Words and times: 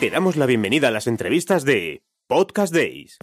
Te 0.00 0.10
damos 0.10 0.36
la 0.36 0.46
bienvenida 0.46 0.88
a 0.88 0.90
las 0.92 1.08
entrevistas 1.08 1.64
de 1.64 2.04
Podcast 2.28 2.72
Days. 2.72 3.18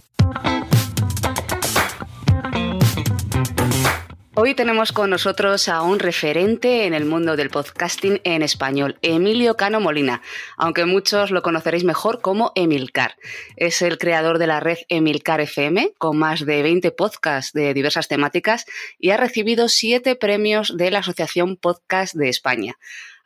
Hoy 4.34 4.54
tenemos 4.54 4.92
con 4.92 5.08
nosotros 5.08 5.70
a 5.70 5.80
un 5.80 5.98
referente 5.98 6.84
en 6.84 6.92
el 6.92 7.06
mundo 7.06 7.34
del 7.34 7.48
podcasting 7.48 8.20
en 8.24 8.42
español, 8.42 8.98
Emilio 9.00 9.56
Cano 9.56 9.80
Molina, 9.80 10.20
aunque 10.58 10.84
muchos 10.84 11.30
lo 11.30 11.40
conoceréis 11.40 11.84
mejor 11.84 12.20
como 12.20 12.52
Emilcar. 12.54 13.16
Es 13.56 13.80
el 13.80 13.96
creador 13.96 14.36
de 14.36 14.46
la 14.46 14.60
red 14.60 14.76
Emilcar 14.90 15.40
FM, 15.40 15.94
con 15.96 16.18
más 16.18 16.44
de 16.44 16.62
20 16.62 16.90
podcasts 16.90 17.54
de 17.54 17.72
diversas 17.72 18.06
temáticas 18.06 18.66
y 18.98 19.12
ha 19.12 19.16
recibido 19.16 19.70
siete 19.70 20.14
premios 20.14 20.76
de 20.76 20.90
la 20.90 20.98
Asociación 20.98 21.56
Podcast 21.56 22.14
de 22.14 22.28
España. 22.28 22.76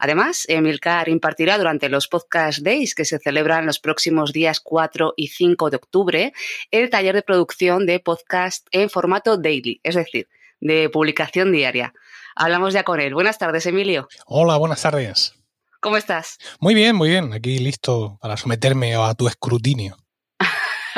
Además, 0.03 0.47
Emilcar 0.49 1.11
impartirá 1.11 1.59
durante 1.59 1.91
los 1.91 2.09
Podcast 2.09 2.61
Days 2.61 2.95
que 2.95 3.05
se 3.05 3.19
celebran 3.19 3.67
los 3.67 3.79
próximos 3.79 4.33
días 4.33 4.59
4 4.59 5.13
y 5.15 5.29
5 5.29 5.69
de 5.69 5.77
octubre 5.77 6.33
el 6.71 6.89
taller 6.89 7.15
de 7.15 7.23
producción 7.23 7.85
de 7.85 8.01
podcast 8.01 8.67
en 8.73 8.89
formato 8.89 9.37
daily, 9.37 9.79
es 9.83 9.97
decir, 9.97 10.27
de 10.59 10.89
publicación 10.89 11.53
diaria. 11.53 11.93
Hablamos 12.35 12.73
ya 12.73 12.83
con 12.83 12.99
él. 12.99 13.13
Buenas 13.13 13.37
tardes, 13.37 13.67
Emilio. 13.67 14.09
Hola, 14.25 14.57
buenas 14.57 14.81
tardes. 14.81 15.35
¿Cómo 15.81 15.99
estás? 15.99 16.39
Muy 16.61 16.75
bien, 16.75 16.97
muy 16.97 17.11
bien. 17.11 17.35
Aquí 17.35 17.59
listo 17.59 18.19
para 18.23 18.39
someterme 18.39 18.95
a 18.95 19.13
tu 19.13 19.29
escrutinio. 19.29 19.99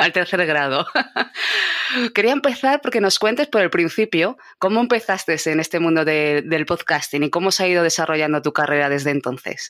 Al 0.03 0.11
tercer 0.11 0.45
grado. 0.45 0.85
Quería 2.13 2.33
empezar 2.33 2.81
porque 2.81 2.99
nos 2.99 3.19
cuentes 3.19 3.47
por 3.47 3.61
el 3.61 3.69
principio 3.69 4.37
cómo 4.59 4.81
empezaste 4.81 5.37
en 5.45 5.61
este 5.61 5.79
mundo 5.79 6.03
del 6.03 6.65
podcasting 6.65 7.23
y 7.23 7.29
cómo 7.29 7.51
se 7.51 7.63
ha 7.63 7.67
ido 7.69 7.83
desarrollando 7.83 8.41
tu 8.41 8.51
carrera 8.51 8.89
desde 8.89 9.11
entonces. 9.11 9.69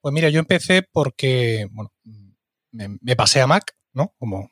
Pues 0.00 0.12
mira, 0.12 0.30
yo 0.30 0.40
empecé 0.40 0.82
porque, 0.90 1.68
bueno, 1.70 1.92
me 2.72 3.14
pasé 3.14 3.40
a 3.40 3.46
Mac 3.46 3.77
¿no? 3.98 4.14
Como, 4.18 4.48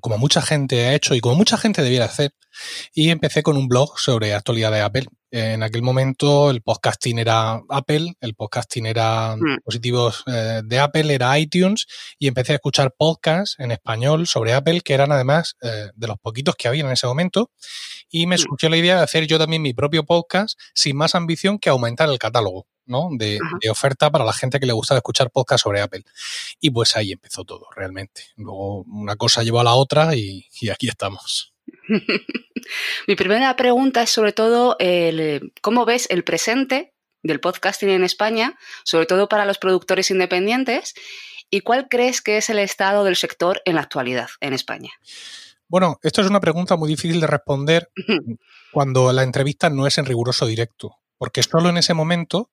como 0.00 0.18
mucha 0.18 0.42
gente 0.42 0.86
ha 0.86 0.94
hecho 0.94 1.14
y 1.14 1.20
como 1.20 1.34
mucha 1.34 1.56
gente 1.56 1.82
debiera 1.82 2.04
hacer. 2.04 2.32
Y 2.92 3.10
empecé 3.10 3.42
con 3.42 3.56
un 3.56 3.66
blog 3.66 3.98
sobre 3.98 4.34
actualidad 4.34 4.70
de 4.70 4.82
Apple. 4.82 5.06
En 5.32 5.62
aquel 5.62 5.82
momento 5.82 6.50
el 6.50 6.60
podcasting 6.60 7.18
era 7.18 7.62
Apple, 7.68 8.14
el 8.20 8.34
podcasting 8.34 8.86
era 8.86 9.36
mm. 9.36 9.56
dispositivos 9.56 10.24
eh, 10.26 10.60
de 10.64 10.78
Apple, 10.78 11.14
era 11.14 11.38
iTunes, 11.38 11.86
y 12.18 12.26
empecé 12.26 12.52
a 12.52 12.56
escuchar 12.56 12.92
podcasts 12.96 13.56
en 13.58 13.70
español 13.70 14.26
sobre 14.26 14.52
Apple, 14.52 14.82
que 14.82 14.92
eran 14.92 15.12
además 15.12 15.56
eh, 15.62 15.88
de 15.94 16.06
los 16.06 16.18
poquitos 16.18 16.56
que 16.56 16.68
había 16.68 16.84
en 16.84 16.90
ese 16.90 17.06
momento. 17.06 17.50
Y 18.10 18.26
me 18.26 18.36
mm. 18.36 18.38
surgió 18.38 18.68
la 18.68 18.76
idea 18.76 18.96
de 18.96 19.02
hacer 19.02 19.26
yo 19.26 19.38
también 19.38 19.62
mi 19.62 19.72
propio 19.72 20.04
podcast 20.04 20.58
sin 20.74 20.96
más 20.96 21.14
ambición 21.14 21.58
que 21.58 21.70
aumentar 21.70 22.10
el 22.10 22.18
catálogo. 22.18 22.66
De, 22.90 23.38
oferta 23.70 24.10
para 24.10 24.24
la 24.24 24.32
gente 24.32 24.58
que 24.58 24.66
le 24.66 24.72
gusta 24.72 24.96
escuchar 24.96 25.30
podcast 25.30 25.62
sobre 25.62 25.80
Apple. 25.80 26.02
Y 26.58 26.70
pues 26.70 26.96
ahí 26.96 27.12
empezó 27.12 27.44
todo, 27.44 27.68
realmente. 27.76 28.24
Luego 28.36 28.82
una 28.82 29.14
cosa 29.14 29.44
llevó 29.44 29.60
a 29.60 29.64
la 29.64 29.74
otra 29.74 30.16
y, 30.16 30.48
aquí 30.72 30.88
estamos. 30.88 31.54
Mi 33.06 33.14
primera 33.14 33.54
pregunta 33.54 34.02
es 34.02 34.10
sobre 34.10 34.32
todo 34.32 34.74
el, 34.80 35.52
cómo 35.62 35.84
ves 35.84 36.08
el 36.10 36.24
presente 36.24 36.92
del 37.22 37.38
podcasting 37.38 37.90
en 37.90 38.02
España, 38.02 38.58
sobre 38.82 39.06
todo 39.06 39.28
para 39.28 39.44
los 39.44 39.58
productores 39.58 40.10
independientes, 40.10 40.94
y 41.48 41.60
cuál 41.60 41.88
crees 41.88 42.20
que 42.20 42.38
es 42.38 42.50
el 42.50 42.58
estado 42.58 43.04
del 43.04 43.14
sector 43.14 43.62
en 43.66 43.76
la 43.76 43.82
actualidad 43.82 44.30
en 44.40 44.52
España. 44.52 44.90
Bueno, 45.68 46.00
esto 46.02 46.22
es 46.22 46.26
una 46.28 46.40
pregunta 46.40 46.74
muy 46.74 46.88
difícil 46.88 47.20
de 47.20 47.28
responder 47.28 47.88
cuando 48.72 49.12
la 49.12 49.22
entrevista 49.22 49.70
no 49.70 49.86
es 49.86 49.96
en 49.98 50.06
riguroso 50.06 50.46
directo, 50.46 50.96
porque 51.18 51.44
solo 51.44 51.68
en 51.68 51.76
ese 51.76 51.94
momento 51.94 52.50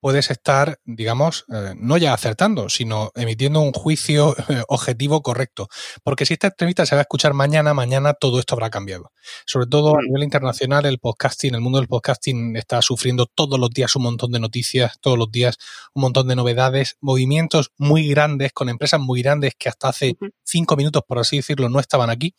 puedes 0.00 0.30
estar, 0.30 0.78
digamos, 0.84 1.44
eh, 1.52 1.74
no 1.76 1.96
ya 1.96 2.14
acertando, 2.14 2.68
sino 2.68 3.10
emitiendo 3.14 3.60
un 3.60 3.72
juicio 3.72 4.34
eh, 4.48 4.62
objetivo 4.68 5.22
correcto. 5.22 5.68
Porque 6.02 6.26
si 6.26 6.34
esta 6.34 6.48
entrevista 6.48 6.86
se 6.86 6.94
va 6.94 7.00
a 7.00 7.02
escuchar 7.02 7.34
mañana, 7.34 7.74
mañana 7.74 8.14
todo 8.14 8.38
esto 8.38 8.54
habrá 8.54 8.70
cambiado. 8.70 9.12
Sobre 9.46 9.66
todo 9.66 9.96
a 9.96 10.00
mm. 10.00 10.06
nivel 10.06 10.22
internacional, 10.24 10.86
el 10.86 10.98
podcasting, 10.98 11.54
el 11.54 11.60
mundo 11.60 11.78
del 11.78 11.88
podcasting 11.88 12.56
está 12.56 12.82
sufriendo 12.82 13.26
todos 13.26 13.58
los 13.58 13.70
días 13.70 13.94
un 13.96 14.04
montón 14.04 14.32
de 14.32 14.40
noticias, 14.40 14.98
todos 15.00 15.18
los 15.18 15.30
días 15.30 15.58
un 15.94 16.02
montón 16.02 16.28
de 16.28 16.36
novedades, 16.36 16.96
movimientos 17.00 17.72
muy 17.76 18.08
grandes 18.08 18.52
con 18.52 18.68
empresas 18.68 19.00
muy 19.00 19.22
grandes 19.22 19.54
que 19.58 19.68
hasta 19.68 19.88
hace 19.88 20.16
cinco 20.42 20.76
minutos, 20.76 21.02
por 21.06 21.18
así 21.18 21.36
decirlo, 21.36 21.68
no 21.68 21.80
estaban 21.80 22.10
aquí. 22.10 22.34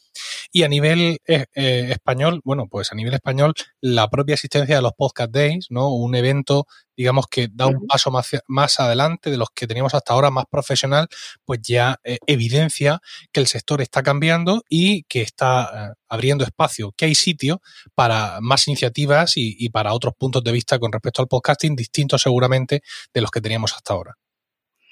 Y 0.51 0.63
a 0.63 0.67
nivel 0.67 1.19
eh, 1.27 1.45
español, 1.55 2.41
bueno, 2.43 2.67
pues 2.69 2.91
a 2.91 2.95
nivel 2.95 3.13
español, 3.13 3.53
la 3.79 4.09
propia 4.09 4.33
existencia 4.33 4.75
de 4.75 4.81
los 4.81 4.93
Podcast 4.93 5.31
Days, 5.31 5.67
¿no? 5.69 5.93
Un 5.93 6.15
evento 6.15 6.65
digamos 6.95 7.25
que 7.27 7.47
da 7.51 7.67
un 7.67 7.87
paso 7.87 8.11
más, 8.11 8.29
más 8.47 8.79
adelante 8.79 9.29
de 9.29 9.37
los 9.37 9.49
que 9.53 9.67
teníamos 9.67 9.93
hasta 9.93 10.13
ahora, 10.13 10.29
más 10.29 10.45
profesional, 10.49 11.07
pues 11.45 11.59
ya 11.63 11.99
eh, 12.03 12.17
evidencia 12.27 12.99
que 13.31 13.39
el 13.39 13.47
sector 13.47 13.81
está 13.81 14.03
cambiando 14.03 14.63
y 14.69 15.03
que 15.03 15.21
está 15.21 15.91
eh, 15.91 15.93
abriendo 16.09 16.43
espacio, 16.43 16.93
que 16.95 17.05
hay 17.05 17.15
sitio 17.15 17.61
para 17.95 18.39
más 18.41 18.67
iniciativas 18.67 19.33
y, 19.35 19.69
para 19.69 19.93
otros 19.93 20.13
puntos 20.17 20.43
de 20.43 20.51
vista 20.51 20.79
con 20.79 20.91
respecto 20.91 21.21
al 21.21 21.27
podcasting, 21.27 21.75
distintos 21.75 22.21
seguramente 22.21 22.81
de 23.13 23.21
los 23.21 23.31
que 23.31 23.41
teníamos 23.41 23.73
hasta 23.73 23.93
ahora. 23.93 24.17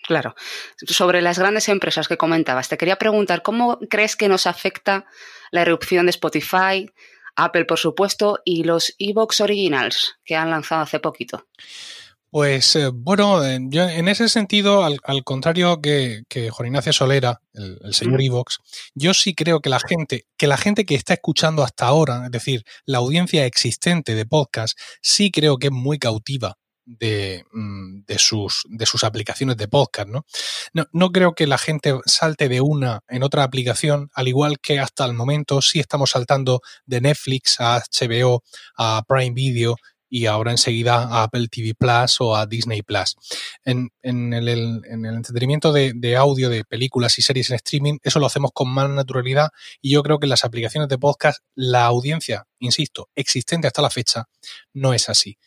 Claro. 0.08 0.34
Sobre 0.88 1.22
las 1.22 1.38
grandes 1.38 1.70
empresas 1.70 2.08
que 2.08 2.18
comentabas, 2.18 2.70
te 2.70 2.78
quería 2.78 2.98
preguntar, 2.98 3.44
¿cómo 3.44 3.78
crees 3.90 4.16
que 4.16 4.28
nos 4.28 4.48
afecta 4.48 5.06
la 5.52 5.62
erupción 5.62 6.06
de 6.06 6.12
Spotify, 6.12 6.90
Apple, 7.44 7.66
por 7.66 7.80
supuesto, 7.80 8.40
y 8.46 8.64
los 8.64 8.94
Evox 9.00 9.42
Originals 9.42 10.16
que 10.24 10.36
han 10.36 10.50
lanzado 10.50 10.82
hace 10.82 11.00
poquito? 11.00 11.46
Pues 12.32 12.76
eh, 12.76 12.90
bueno, 12.94 13.42
yo 13.70 13.90
en 13.90 14.08
ese 14.08 14.30
sentido, 14.30 14.84
al, 14.84 15.24
contrario 15.24 15.82
que, 15.82 16.22
que 16.30 16.52
Ignacio 16.64 16.94
Solera, 16.94 17.42
el, 17.54 17.94
señor 17.94 18.22
Evox, 18.22 18.60
yo 18.94 19.16
sí 19.16 19.34
creo 19.34 19.62
que 19.62 19.70
la 19.70 19.80
gente, 19.80 20.28
que 20.38 20.46
la 20.46 20.58
gente 20.58 20.86
que 20.86 20.94
está 20.94 21.16
escuchando 21.16 21.64
hasta 21.64 21.88
ahora, 21.88 22.26
es 22.26 22.32
decir, 22.32 22.64
la 22.86 23.00
audiencia 23.00 23.46
existente 23.46 24.14
de 24.14 24.28
podcast, 24.28 24.78
sí 25.02 25.32
creo 25.32 25.58
que 25.58 25.68
es 25.68 25.74
muy 25.74 25.98
cautiva 25.98 26.60
de, 26.98 27.46
mm, 27.52 28.02
de, 28.06 28.18
sus, 28.18 28.64
de 28.68 28.86
sus 28.86 29.04
aplicaciones 29.04 29.58
de 29.58 29.68
podcast, 29.68 30.10
¿no? 30.10 30.26
¿no? 30.74 30.86
¿no? 30.92 31.12
creo 31.12 31.36
que 31.36 31.46
la 31.46 31.58
gente 31.58 31.94
salte 32.06 32.50
de 32.50 32.62
una 32.62 33.02
en 33.08 33.24
otra 33.24 33.44
aplicación, 33.44 34.10
al 34.14 34.28
igual 34.28 34.60
que 34.60 34.80
hasta 34.80 35.06
el 35.06 35.14
momento 35.14 35.62
sí 35.62 35.80
estamos 35.80 36.12
saltando 36.12 36.62
de 36.86 37.02
Netflix 37.02 37.60
a 37.60 37.80
HBO, 37.80 38.44
a 38.78 39.04
Prime 39.08 39.34
Video 39.36 39.76
y 40.10 40.26
ahora 40.26 40.52
enseguida 40.52 41.04
a 41.04 41.24
Apple 41.24 41.48
TV 41.50 41.76
Plus 41.76 42.20
o 42.20 42.36
a 42.36 42.48
Disney 42.48 42.82
Plus. 42.82 43.16
En, 43.64 43.92
el, 44.02 44.82
entretenimiento 44.84 45.72
de, 45.72 46.16
audio, 46.18 46.50
de 46.50 46.66
películas 46.66 47.20
y 47.20 47.22
series 47.22 47.52
en 47.52 47.58
streaming, 47.58 47.98
eso 48.02 48.20
lo 48.20 48.26
hacemos 48.26 48.52
con 48.52 48.70
más 48.70 48.90
naturalidad 48.90 49.50
y 49.82 49.92
yo 49.92 50.02
creo 50.02 50.20
que 50.20 50.26
en 50.26 50.32
las 50.32 50.44
aplicaciones 50.44 50.90
de 50.90 50.98
podcast 50.98 51.44
la 51.54 51.86
audiencia, 51.86 52.48
insisto, 52.58 53.10
existente 53.16 53.68
hasta 53.68 53.84
la 53.84 53.92
fecha, 53.92 54.26
no 54.74 54.94
es 54.94 55.08
así. 55.10 55.38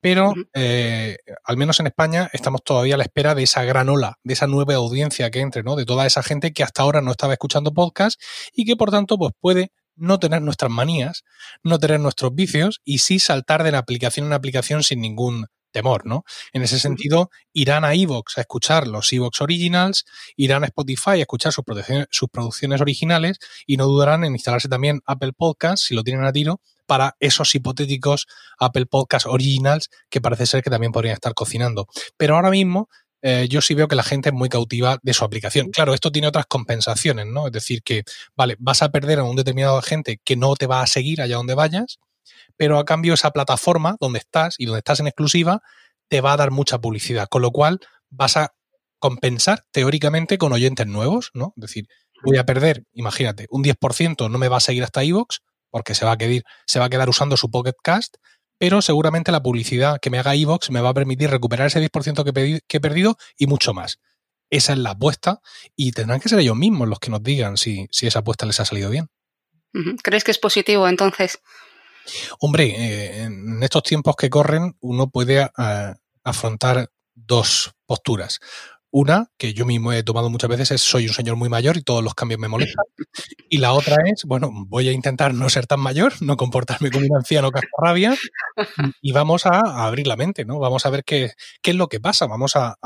Pero, 0.00 0.34
eh, 0.54 1.16
al 1.44 1.56
menos 1.56 1.80
en 1.80 1.88
España, 1.88 2.30
estamos 2.32 2.62
todavía 2.62 2.94
a 2.94 2.98
la 2.98 3.04
espera 3.04 3.34
de 3.34 3.42
esa 3.42 3.64
gran 3.64 3.88
ola, 3.88 4.18
de 4.22 4.34
esa 4.34 4.46
nueva 4.46 4.74
audiencia 4.74 5.30
que 5.30 5.40
entre, 5.40 5.62
¿no? 5.62 5.74
De 5.76 5.84
toda 5.84 6.06
esa 6.06 6.22
gente 6.22 6.52
que 6.52 6.62
hasta 6.62 6.82
ahora 6.82 7.00
no 7.00 7.10
estaba 7.10 7.32
escuchando 7.32 7.72
podcast 7.72 8.20
y 8.52 8.64
que, 8.64 8.76
por 8.76 8.90
tanto, 8.90 9.18
pues 9.18 9.32
puede 9.40 9.72
no 9.96 10.18
tener 10.18 10.42
nuestras 10.42 10.70
manías, 10.70 11.24
no 11.64 11.78
tener 11.78 12.00
nuestros 12.00 12.34
vicios 12.34 12.80
y 12.84 12.98
sí 12.98 13.18
saltar 13.18 13.64
de 13.64 13.72
la 13.72 13.78
aplicación 13.78 14.26
en 14.26 14.32
aplicación 14.32 14.82
sin 14.82 15.00
ningún 15.00 15.46
temor, 15.70 16.06
¿no? 16.06 16.24
En 16.52 16.62
ese 16.62 16.78
sentido, 16.78 17.30
irán 17.52 17.84
a 17.84 17.94
Evox 17.94 18.38
a 18.38 18.42
escuchar 18.42 18.86
los 18.86 19.12
Evox 19.12 19.40
Originals, 19.40 20.04
irán 20.36 20.62
a 20.62 20.66
Spotify 20.66 21.10
a 21.10 21.14
escuchar 21.16 21.52
sus 21.52 21.64
producciones, 21.64 22.06
sus 22.10 22.28
producciones 22.28 22.80
originales 22.80 23.38
y 23.66 23.76
no 23.76 23.86
dudarán 23.86 24.24
en 24.24 24.32
instalarse 24.32 24.68
también 24.68 25.00
Apple 25.06 25.32
Podcasts, 25.36 25.86
si 25.86 25.94
lo 25.94 26.02
tienen 26.02 26.24
a 26.24 26.32
tiro, 26.32 26.60
para 26.88 27.16
esos 27.20 27.54
hipotéticos 27.54 28.26
Apple 28.58 28.86
Podcasts 28.86 29.28
Originals 29.28 29.90
que 30.08 30.22
parece 30.22 30.46
ser 30.46 30.62
que 30.62 30.70
también 30.70 30.90
podrían 30.90 31.12
estar 31.12 31.34
cocinando. 31.34 31.86
Pero 32.16 32.34
ahora 32.34 32.50
mismo 32.50 32.88
eh, 33.20 33.46
yo 33.50 33.60
sí 33.60 33.74
veo 33.74 33.88
que 33.88 33.94
la 33.94 34.02
gente 34.02 34.30
es 34.30 34.34
muy 34.34 34.48
cautiva 34.48 34.98
de 35.02 35.12
su 35.12 35.24
aplicación. 35.24 35.70
Claro, 35.70 35.92
esto 35.92 36.10
tiene 36.10 36.28
otras 36.28 36.46
compensaciones, 36.46 37.26
¿no? 37.26 37.46
Es 37.46 37.52
decir, 37.52 37.82
que, 37.82 38.04
vale, 38.34 38.56
vas 38.58 38.82
a 38.82 38.88
perder 38.88 39.18
a 39.18 39.24
un 39.24 39.36
determinado 39.36 39.80
gente 39.82 40.18
que 40.24 40.36
no 40.36 40.56
te 40.56 40.66
va 40.66 40.80
a 40.80 40.86
seguir 40.86 41.20
allá 41.20 41.36
donde 41.36 41.54
vayas, 41.54 41.98
pero 42.56 42.78
a 42.78 42.84
cambio 42.84 43.14
esa 43.14 43.30
plataforma 43.30 43.96
donde 44.00 44.20
estás 44.20 44.54
y 44.58 44.64
donde 44.64 44.78
estás 44.78 45.00
en 45.00 45.08
exclusiva 45.08 45.60
te 46.08 46.20
va 46.22 46.32
a 46.32 46.36
dar 46.38 46.52
mucha 46.52 46.78
publicidad, 46.78 47.28
con 47.28 47.42
lo 47.42 47.50
cual 47.50 47.80
vas 48.08 48.38
a 48.38 48.54
compensar 48.98 49.64
teóricamente 49.72 50.38
con 50.38 50.52
oyentes 50.52 50.86
nuevos, 50.86 51.30
¿no? 51.34 51.52
Es 51.56 51.62
decir, 51.62 51.88
voy 52.24 52.38
a 52.38 52.44
perder, 52.44 52.84
imagínate, 52.94 53.46
un 53.50 53.62
10% 53.62 54.30
no 54.30 54.38
me 54.38 54.48
va 54.48 54.56
a 54.56 54.60
seguir 54.60 54.84
hasta 54.84 55.04
iVoox 55.04 55.40
porque 55.70 55.94
se 55.94 56.04
va 56.04 56.12
a, 56.12 56.18
quedar, 56.18 56.42
se 56.66 56.78
va 56.78 56.86
a 56.86 56.90
quedar 56.90 57.08
usando 57.08 57.36
su 57.36 57.50
Pocket 57.50 57.74
Cast, 57.82 58.16
pero 58.58 58.82
seguramente 58.82 59.32
la 59.32 59.42
publicidad 59.42 59.98
que 60.00 60.10
me 60.10 60.18
haga 60.18 60.34
Evox 60.34 60.70
me 60.70 60.80
va 60.80 60.90
a 60.90 60.94
permitir 60.94 61.30
recuperar 61.30 61.68
ese 61.68 61.80
10% 61.80 62.24
que, 62.24 62.76
he 62.76 62.80
perdido 62.80 63.16
y 63.36 63.46
mucho 63.46 63.72
más. 63.72 64.00
Esa 64.50 64.72
es 64.72 64.78
la 64.78 64.90
apuesta 64.90 65.40
y 65.76 65.92
tendrán 65.92 66.20
que 66.20 66.28
ser 66.28 66.38
ellos 66.40 66.56
mismos 66.56 66.88
los 66.88 66.98
que 66.98 67.10
nos 67.10 67.22
digan 67.22 67.56
si, 67.56 67.88
esa 68.00 68.20
apuesta 68.20 68.46
les 68.46 68.58
ha 68.60 68.64
salido 68.64 68.90
bien. 68.90 69.08
¿Crees 70.02 70.24
que 70.24 70.30
es 70.30 70.38
positivo 70.38 70.88
entonces? 70.88 71.40
Hombre, 72.40 72.64
eh, 72.64 73.22
en 73.24 73.62
estos 73.62 73.82
tiempos 73.82 74.16
que 74.16 74.30
corren 74.30 74.76
uno 74.80 75.10
puede 75.10 75.42
eh, 75.42 75.94
afrontar 76.24 76.90
dos 77.14 77.74
posturas. 77.86 78.40
Una, 78.90 79.30
que 79.36 79.52
yo 79.52 79.66
mismo 79.66 79.92
he 79.92 80.02
tomado 80.02 80.30
muchas 80.30 80.48
veces, 80.48 80.70
es 80.70 80.80
soy 80.80 81.06
un 81.06 81.12
señor 81.12 81.36
muy 81.36 81.48
mayor 81.48 81.76
y 81.76 81.82
todos 81.82 82.02
los 82.02 82.14
cambios 82.14 82.40
me 82.40 82.48
molestan. 82.48 82.84
Y 83.50 83.58
la 83.58 83.72
otra 83.72 83.96
es, 84.06 84.24
bueno, 84.24 84.50
voy 84.66 84.88
a 84.88 84.92
intentar 84.92 85.34
no 85.34 85.48
ser 85.50 85.66
tan 85.66 85.80
mayor, 85.80 86.14
no 86.20 86.36
comportarme 86.36 86.90
como 86.90 87.06
un 87.06 87.16
anciano 87.16 87.50
cascarrabia 87.50 88.16
y 89.02 89.12
vamos 89.12 89.46
a, 89.46 89.60
abrir 89.86 90.06
la 90.06 90.16
mente, 90.16 90.44
¿no? 90.44 90.58
Vamos 90.58 90.86
a 90.86 90.90
ver 90.90 91.04
qué, 91.04 91.32
qué 91.62 91.70
es 91.72 91.76
lo 91.76 91.88
que 91.88 92.00
pasa, 92.00 92.26
vamos 92.26 92.56
a, 92.56 92.76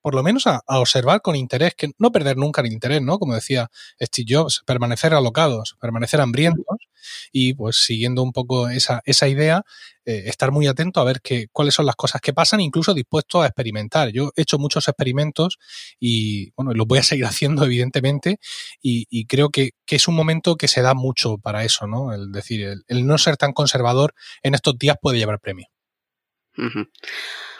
por 0.00 0.14
lo 0.14 0.22
menos 0.22 0.46
a, 0.46 0.60
observar 0.66 1.22
con 1.22 1.36
interés, 1.36 1.74
que 1.74 1.90
no 1.98 2.12
perder 2.12 2.36
nunca 2.36 2.60
el 2.60 2.72
interés, 2.72 3.02
¿no? 3.02 3.18
Como 3.18 3.34
decía 3.34 3.68
Steve 4.00 4.26
Jobs, 4.28 4.62
permanecer 4.64 5.12
alocados, 5.12 5.76
permanecer 5.80 6.20
hambrientos 6.20 6.87
y 7.32 7.54
pues 7.54 7.76
siguiendo 7.76 8.22
un 8.22 8.32
poco 8.32 8.68
esa, 8.68 9.00
esa 9.04 9.28
idea, 9.28 9.62
eh, 10.08 10.22
estar 10.26 10.52
muy 10.52 10.66
atento 10.66 11.00
a 11.00 11.04
ver 11.04 11.20
qué, 11.20 11.48
cuáles 11.52 11.74
son 11.74 11.84
las 11.84 11.94
cosas 11.94 12.22
que 12.22 12.32
pasan, 12.32 12.60
incluso 12.60 12.94
dispuesto 12.94 13.42
a 13.42 13.46
experimentar. 13.46 14.08
Yo 14.08 14.32
he 14.36 14.40
hecho 14.40 14.58
muchos 14.58 14.88
experimentos 14.88 15.58
y 16.00 16.50
bueno, 16.56 16.72
los 16.72 16.86
voy 16.86 16.98
a 16.98 17.02
seguir 17.02 17.24
haciendo 17.26 17.62
evidentemente 17.64 18.38
y, 18.80 19.26
creo 19.26 19.50
que, 19.50 19.72
es 19.86 20.08
un 20.08 20.14
momento 20.14 20.56
que 20.56 20.66
se 20.66 20.80
da 20.80 20.94
mucho 20.94 21.36
para 21.36 21.62
eso, 21.62 21.86
¿no? 21.86 22.14
El 22.14 22.32
decir, 22.32 22.66
el, 22.86 23.06
no 23.06 23.18
ser 23.18 23.36
tan 23.36 23.52
conservador 23.52 24.14
en 24.42 24.54
estos 24.54 24.78
días 24.78 24.96
puede 24.98 25.18
llevar 25.18 25.40
premio. 25.40 25.66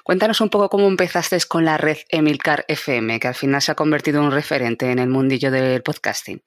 Cuéntanos 0.03 0.41
un 0.41 0.49
poco 0.49 0.71
cómo 0.71 0.89
empezaste 0.89 1.39
con 1.47 1.67
la 1.67 1.77
red 1.77 1.99
Emilcar 2.09 2.65
FM, 2.67 3.21
que 3.21 3.29
al 3.29 3.35
final 3.35 3.61
se 3.61 3.73
ha 3.73 3.75
convertido 3.75 4.21
en 4.21 4.27
un 4.29 4.33
referente 4.33 4.91
en 4.91 4.99
el 4.99 5.11
mundillo 5.11 5.51
del 5.51 5.83
podcasting. 5.83 6.43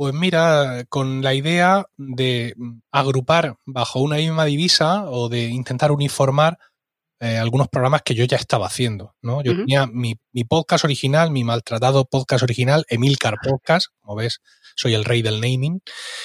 Pues 0.00 0.14
mira, 0.14 0.86
con 0.88 1.20
la 1.20 1.34
idea 1.34 1.84
de 1.98 2.54
agrupar 2.90 3.56
bajo 3.66 4.00
una 4.00 4.16
misma 4.16 4.46
divisa 4.46 5.04
o 5.04 5.28
de 5.28 5.42
intentar 5.48 5.92
uniformar 5.92 6.56
eh, 7.20 7.36
algunos 7.36 7.68
programas 7.68 8.00
que 8.00 8.14
yo 8.14 8.24
ya 8.24 8.38
estaba 8.38 8.66
haciendo. 8.66 9.14
¿no? 9.20 9.42
Yo 9.42 9.54
tenía 9.54 9.86
mi, 9.86 10.16
podcast 10.48 10.86
original, 10.86 11.30
mi 11.30 11.44
maltratado 11.44 12.06
podcast 12.06 12.42
original, 12.42 12.86
Emilcar 12.88 13.34
Podcast, 13.46 13.88
como 14.00 14.16
ves, 14.16 14.40
soy 14.74 14.94
el 14.94 15.04
rey 15.04 15.20
del 15.20 15.38
naming. 15.38 15.82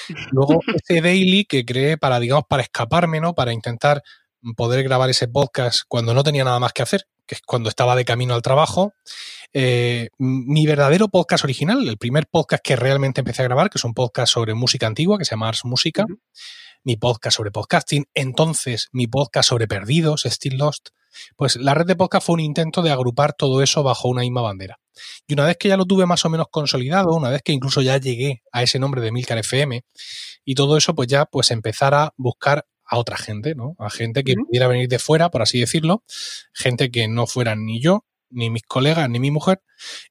Luego 0.32 0.62
ese 0.74 1.02
daily 1.02 1.44
que 1.44 1.66
creé 1.66 1.98
para, 1.98 2.18
digamos, 2.18 2.44
para 2.48 2.62
escaparme, 2.62 3.20
¿no? 3.20 3.34
Para 3.34 3.52
intentar 3.52 4.02
poder 4.56 4.84
grabar 4.84 5.10
ese 5.10 5.28
podcast 5.28 5.82
cuando 5.86 6.14
no 6.14 6.24
tenía 6.24 6.44
nada 6.44 6.60
más 6.60 6.72
que 6.72 6.82
hacer, 6.82 7.04
que 7.26 7.34
es 7.34 7.42
cuando 7.42 7.68
estaba 7.68 7.94
de 7.94 8.06
camino 8.06 8.32
al 8.32 8.40
trabajo. 8.40 8.94
Eh, 9.58 10.10
mi 10.18 10.66
verdadero 10.66 11.08
podcast 11.08 11.44
original, 11.44 11.88
el 11.88 11.96
primer 11.96 12.26
podcast 12.26 12.62
que 12.62 12.76
realmente 12.76 13.22
empecé 13.22 13.40
a 13.40 13.46
grabar, 13.46 13.70
que 13.70 13.78
es 13.78 13.84
un 13.84 13.94
podcast 13.94 14.30
sobre 14.30 14.52
música 14.52 14.86
antigua, 14.86 15.16
que 15.16 15.24
se 15.24 15.30
llama 15.30 15.48
Ars 15.48 15.64
Música. 15.64 16.04
Mi 16.84 16.96
podcast 16.96 17.38
sobre 17.38 17.50
podcasting. 17.50 18.04
Entonces, 18.12 18.90
mi 18.92 19.06
podcast 19.06 19.48
sobre 19.48 19.66
perdidos, 19.66 20.24
Still 20.26 20.58
Lost. 20.58 20.90
Pues 21.36 21.56
la 21.56 21.72
red 21.72 21.86
de 21.86 21.96
podcast 21.96 22.26
fue 22.26 22.34
un 22.34 22.40
intento 22.40 22.82
de 22.82 22.90
agrupar 22.90 23.32
todo 23.32 23.62
eso 23.62 23.82
bajo 23.82 24.08
una 24.10 24.20
misma 24.20 24.42
bandera. 24.42 24.78
Y 25.26 25.32
una 25.32 25.46
vez 25.46 25.56
que 25.56 25.68
ya 25.68 25.78
lo 25.78 25.86
tuve 25.86 26.04
más 26.04 26.22
o 26.26 26.28
menos 26.28 26.48
consolidado, 26.50 27.14
una 27.14 27.30
vez 27.30 27.40
que 27.40 27.52
incluso 27.52 27.80
ya 27.80 27.96
llegué 27.96 28.42
a 28.52 28.62
ese 28.62 28.78
nombre 28.78 29.00
de 29.00 29.10
Milcar 29.10 29.38
FM 29.38 29.86
y 30.44 30.54
todo 30.54 30.76
eso, 30.76 30.94
pues 30.94 31.08
ya 31.08 31.24
pues 31.24 31.50
empezar 31.50 31.94
a 31.94 32.12
buscar 32.18 32.66
a 32.84 32.98
otra 32.98 33.16
gente, 33.16 33.54
¿no? 33.54 33.74
A 33.78 33.88
gente 33.88 34.22
que 34.22 34.34
pudiera 34.34 34.68
venir 34.68 34.90
de 34.90 34.98
fuera, 34.98 35.30
por 35.30 35.40
así 35.40 35.58
decirlo, 35.58 36.04
gente 36.52 36.90
que 36.90 37.08
no 37.08 37.26
fuera 37.26 37.56
ni 37.56 37.80
yo, 37.80 38.04
ni 38.30 38.50
mis 38.50 38.62
colegas, 38.62 39.08
ni 39.08 39.18
mi 39.18 39.30
mujer, 39.30 39.60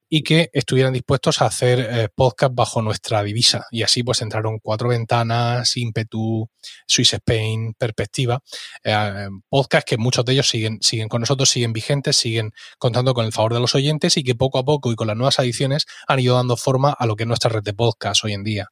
y 0.10 0.24
que 0.24 0.50
estuvieran 0.54 0.94
dispuestos 0.94 1.42
a 1.42 1.46
hacer 1.46 1.80
eh, 1.80 2.10
podcast 2.14 2.54
bajo 2.56 2.82
nuestra 2.82 3.24
divisa. 3.24 3.66
Y 3.72 3.84
así 3.84 4.04
pues 4.04 4.22
entraron 4.22 4.60
Cuatro 4.62 4.90
Ventanas, 4.90 5.78
Impetu, 5.78 6.50
Swiss 6.88 7.14
Spain, 7.14 7.74
Perspectiva, 7.78 8.42
eh, 8.84 9.28
podcast 9.50 9.88
que 9.88 9.98
muchos 9.98 10.26
de 10.26 10.34
ellos 10.34 10.48
siguen, 10.48 10.78
siguen 10.82 11.10
con 11.10 11.22
nosotros, 11.22 11.50
siguen 11.50 11.74
vigentes, 11.74 12.16
siguen 12.16 12.52
contando 12.78 13.14
con 13.14 13.26
el 13.26 13.34
favor 13.34 13.54
de 13.54 13.60
los 13.60 13.76
oyentes 13.76 14.18
y 14.18 14.24
que 14.24 14.36
poco 14.36 14.60
a 14.60 14.64
poco 14.64 14.92
y 14.92 14.96
con 14.96 15.08
las 15.08 15.18
nuevas 15.18 15.40
ediciones 15.40 15.86
han 16.08 16.20
ido 16.20 16.36
dando 16.36 16.58
forma 16.58 16.92
a 16.92 17.06
lo 17.06 17.16
que 17.16 17.24
es 17.24 17.28
nuestra 17.28 17.50
red 17.50 17.64
de 17.64 17.74
podcast 17.74 18.24
hoy 18.24 18.34
en 18.34 18.44
día. 18.44 18.70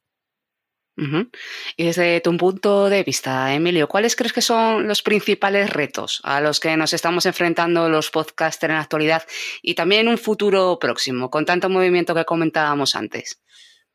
Y 0.96 1.84
desde 1.84 2.20
tu 2.20 2.36
punto 2.36 2.88
de 2.88 3.02
vista, 3.02 3.52
Emilio, 3.52 3.88
¿cuáles 3.88 4.14
crees 4.14 4.32
que 4.32 4.42
son 4.42 4.86
los 4.86 5.02
principales 5.02 5.70
retos 5.70 6.20
a 6.22 6.40
los 6.40 6.60
que 6.60 6.76
nos 6.76 6.92
estamos 6.92 7.26
enfrentando 7.26 7.88
los 7.88 8.10
podcasters 8.10 8.70
en 8.70 8.76
la 8.76 8.82
actualidad 8.82 9.24
y 9.60 9.74
también 9.74 10.02
en 10.02 10.08
un 10.08 10.18
futuro 10.18 10.78
próximo, 10.78 11.30
con 11.30 11.46
tanto 11.46 11.68
movimiento 11.68 12.14
que 12.14 12.24
comentábamos 12.24 12.94
antes? 12.94 13.40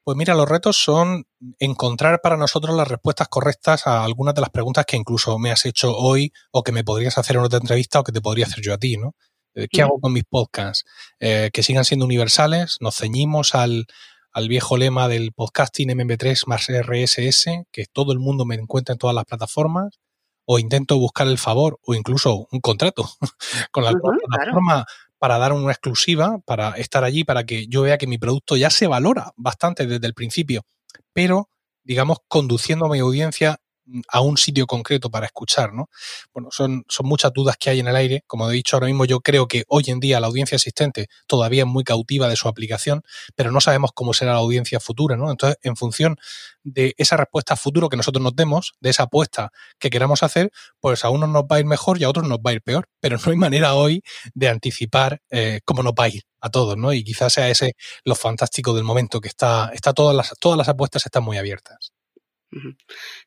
Pues 0.04 0.18
mira, 0.18 0.34
los 0.34 0.50
retos 0.50 0.76
son 0.76 1.26
encontrar 1.60 2.20
para 2.22 2.36
nosotros 2.36 2.76
las 2.76 2.88
respuestas 2.88 3.28
correctas 3.28 3.88
a 3.88 4.04
algunas 4.04 4.36
de 4.36 4.42
las 4.42 4.50
preguntas 4.50 4.86
que 4.86 4.98
incluso 4.98 5.38
me 5.40 5.52
has 5.52 5.66
hecho 5.66 5.96
hoy 5.96 6.34
o 6.52 6.64
que 6.64 6.72
me 6.72 6.84
podrías 6.84 7.18
hacer 7.18 7.38
en 7.38 7.44
otra 7.44 7.60
entrevista 7.60 8.00
o 8.00 8.04
que 8.04 8.12
te 8.12 8.22
podría 8.22 8.46
hacer 8.46 8.64
yo 8.64 8.74
a 8.74 8.78
ti, 8.78 8.98
¿no? 8.98 9.16
Eh, 9.56 9.68
¿Qué 9.70 9.82
hago 9.82 10.00
con 10.00 10.14
mis 10.14 10.26
podcasts? 10.26 10.84
Eh, 11.20 11.50
que 11.54 11.64
sigan 11.64 11.86
siendo 11.86 12.06
universales, 12.06 12.78
nos 12.82 12.96
ceñimos 12.96 13.56
al, 13.56 13.86
al 14.32 14.48
viejo 14.48 14.78
lema 14.78 15.08
del 15.08 15.32
podcasting 15.34 15.90
MP3 15.90 16.48
más 16.48 16.68
RSS, 16.68 17.66
que 17.72 17.86
todo 17.92 18.12
el 18.12 18.20
mundo 18.20 18.46
me 18.46 18.56
encuentra 18.56 18.94
en 18.94 19.00
todas 19.00 19.16
las 19.16 19.26
plataformas, 19.26 20.00
o 20.46 20.58
intento 20.58 20.98
buscar 20.98 21.28
el 21.28 21.38
favor 21.38 21.80
o 21.86 21.94
incluso 21.94 22.48
un 22.52 22.60
contrato 22.60 23.08
con 23.72 23.84
la 23.84 23.92
plataforma 23.92 24.86
para 25.20 25.38
dar 25.38 25.54
una 25.54 25.72
exclusiva, 25.72 26.40
para 26.46 26.72
estar 26.72 27.04
allí, 27.04 27.24
para 27.24 27.46
que 27.46 27.68
yo 27.68 27.84
vea 27.84 28.00
que 28.00 28.08
mi 28.08 28.18
producto 28.18 28.56
ya 28.56 28.72
se 28.72 28.88
valora 28.88 29.32
bastante 29.36 29.86
desde 29.86 30.08
el 30.08 30.16
principio, 30.16 30.66
pero 31.14 31.50
digamos 31.84 32.20
conduciendo 32.28 32.86
a 32.86 32.90
mi 32.90 33.00
audiencia 33.00 33.60
a 34.08 34.22
un 34.22 34.38
sitio 34.38 34.68
concreto 34.68 35.10
para 35.10 35.26
escuchar, 35.26 35.74
¿no? 35.74 35.90
Bueno, 36.34 36.50
son, 36.52 36.84
son 36.88 37.08
muchas 37.08 37.32
dudas 37.34 37.58
que 37.58 37.70
hay 37.70 37.80
en 37.80 37.88
el 37.88 37.96
aire. 37.96 38.24
Como 38.28 38.50
he 38.50 38.54
dicho 38.54 38.76
ahora 38.76 38.88
mismo, 38.88 39.06
yo 39.06 39.20
creo 39.22 39.48
que 39.48 39.64
hoy 39.68 39.84
en 39.88 40.00
día 40.00 40.20
la 40.20 40.28
audiencia 40.28 40.56
existente 40.56 41.08
todavía 41.28 41.64
es 41.64 41.68
muy 41.68 41.84
cautiva 41.84 42.28
de 42.28 42.36
su 42.36 42.48
aplicación, 42.48 43.04
pero 43.36 43.52
no 43.52 43.62
sabemos 43.62 43.92
cómo 43.94 44.14
será 44.14 44.34
la 44.34 44.40
audiencia 44.40 44.80
futura, 44.80 45.18
¿no? 45.18 45.32
Entonces, 45.32 45.58
en 45.64 45.76
función 45.76 46.18
de 46.64 46.94
esa 46.98 47.18
respuesta 47.18 47.56
futuro 47.56 47.90
que 47.90 47.98
nosotros 47.98 48.24
nos 48.24 48.36
demos, 48.36 48.74
de 48.80 48.90
esa 48.90 49.04
apuesta 49.04 49.52
que 49.80 49.90
queramos 49.90 50.24
hacer, 50.24 50.52
pues 50.80 51.04
a 51.06 51.10
unos 51.10 51.30
nos 51.30 51.44
va 51.44 51.58
a 51.58 51.60
ir 51.60 51.66
mejor 51.66 52.00
y 52.00 52.04
a 52.04 52.10
otros 52.10 52.28
nos 52.28 52.40
va 52.40 52.52
a 52.52 52.54
ir 52.54 52.62
peor. 52.62 52.88
Pero 53.00 53.18
no 53.24 53.32
hay 53.32 53.38
manera 53.38 53.76
hoy 53.76 54.02
de 54.34 54.50
anticipar 54.50 55.22
eh, 55.30 55.62
cómo 55.66 55.84
nos 55.84 55.94
va 55.94 56.06
a 56.06 56.10
ir 56.10 56.24
a 56.42 56.50
todos, 56.50 56.78
¿no? 56.78 56.94
Y 56.94 57.04
quizás 57.04 57.34
sea 57.34 57.50
ese 57.50 57.76
lo 58.04 58.16
fantástico 58.16 58.74
del 58.74 58.84
momento, 58.84 59.22
que 59.22 59.28
está, 59.28 59.72
está 59.74 59.94
todas 59.94 60.16
las, 60.16 60.34
todas 60.40 60.58
las 60.58 60.70
apuestas 60.70 61.06
están 61.06 61.24
muy 61.24 61.38
abiertas. 61.38 61.92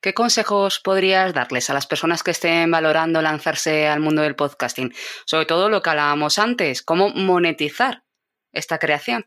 ¿Qué 0.01 0.15
consejos 0.15 0.81
podrías 0.81 1.33
darles 1.33 1.71
a 1.71 1.75
las 1.75 1.87
personas 1.87 2.23
que 2.23 2.33
estén 2.33 2.71
valorando 2.71 3.23
lanzarse 3.23 3.87
al 3.87 4.01
mundo 4.01 4.23
del 4.23 4.35
podcasting? 4.35 4.93
Sobre 5.27 5.47
todo 5.47 5.69
lo 5.69 5.83
que 5.83 5.91
hablábamos 5.91 6.39
antes, 6.39 6.83
cómo 6.83 7.11
monetizar 7.11 8.05
esta 8.53 8.79
creación. 8.79 9.27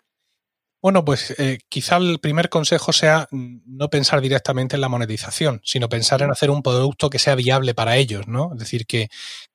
Bueno, 0.81 1.03
pues 1.03 1.33
eh, 1.39 1.57
quizá 1.67 1.97
el 1.97 2.19
primer 2.19 2.49
consejo 2.49 2.93
sea 2.93 3.27
no 3.31 3.89
pensar 3.89 4.21
directamente 4.21 4.75
en 4.75 4.81
la 4.81 4.89
monetización, 4.89 5.61
sino 5.63 5.89
pensar 5.89 6.21
en 6.21 6.29
hacer 6.29 6.51
un 6.51 6.61
producto 6.61 7.09
que 7.09 7.17
sea 7.17 7.33
viable 7.33 7.73
para 7.73 7.97
ellos, 7.97 8.27
¿no? 8.27 8.51
Es 8.53 8.59
decir, 8.59 8.85
que, 8.85 9.09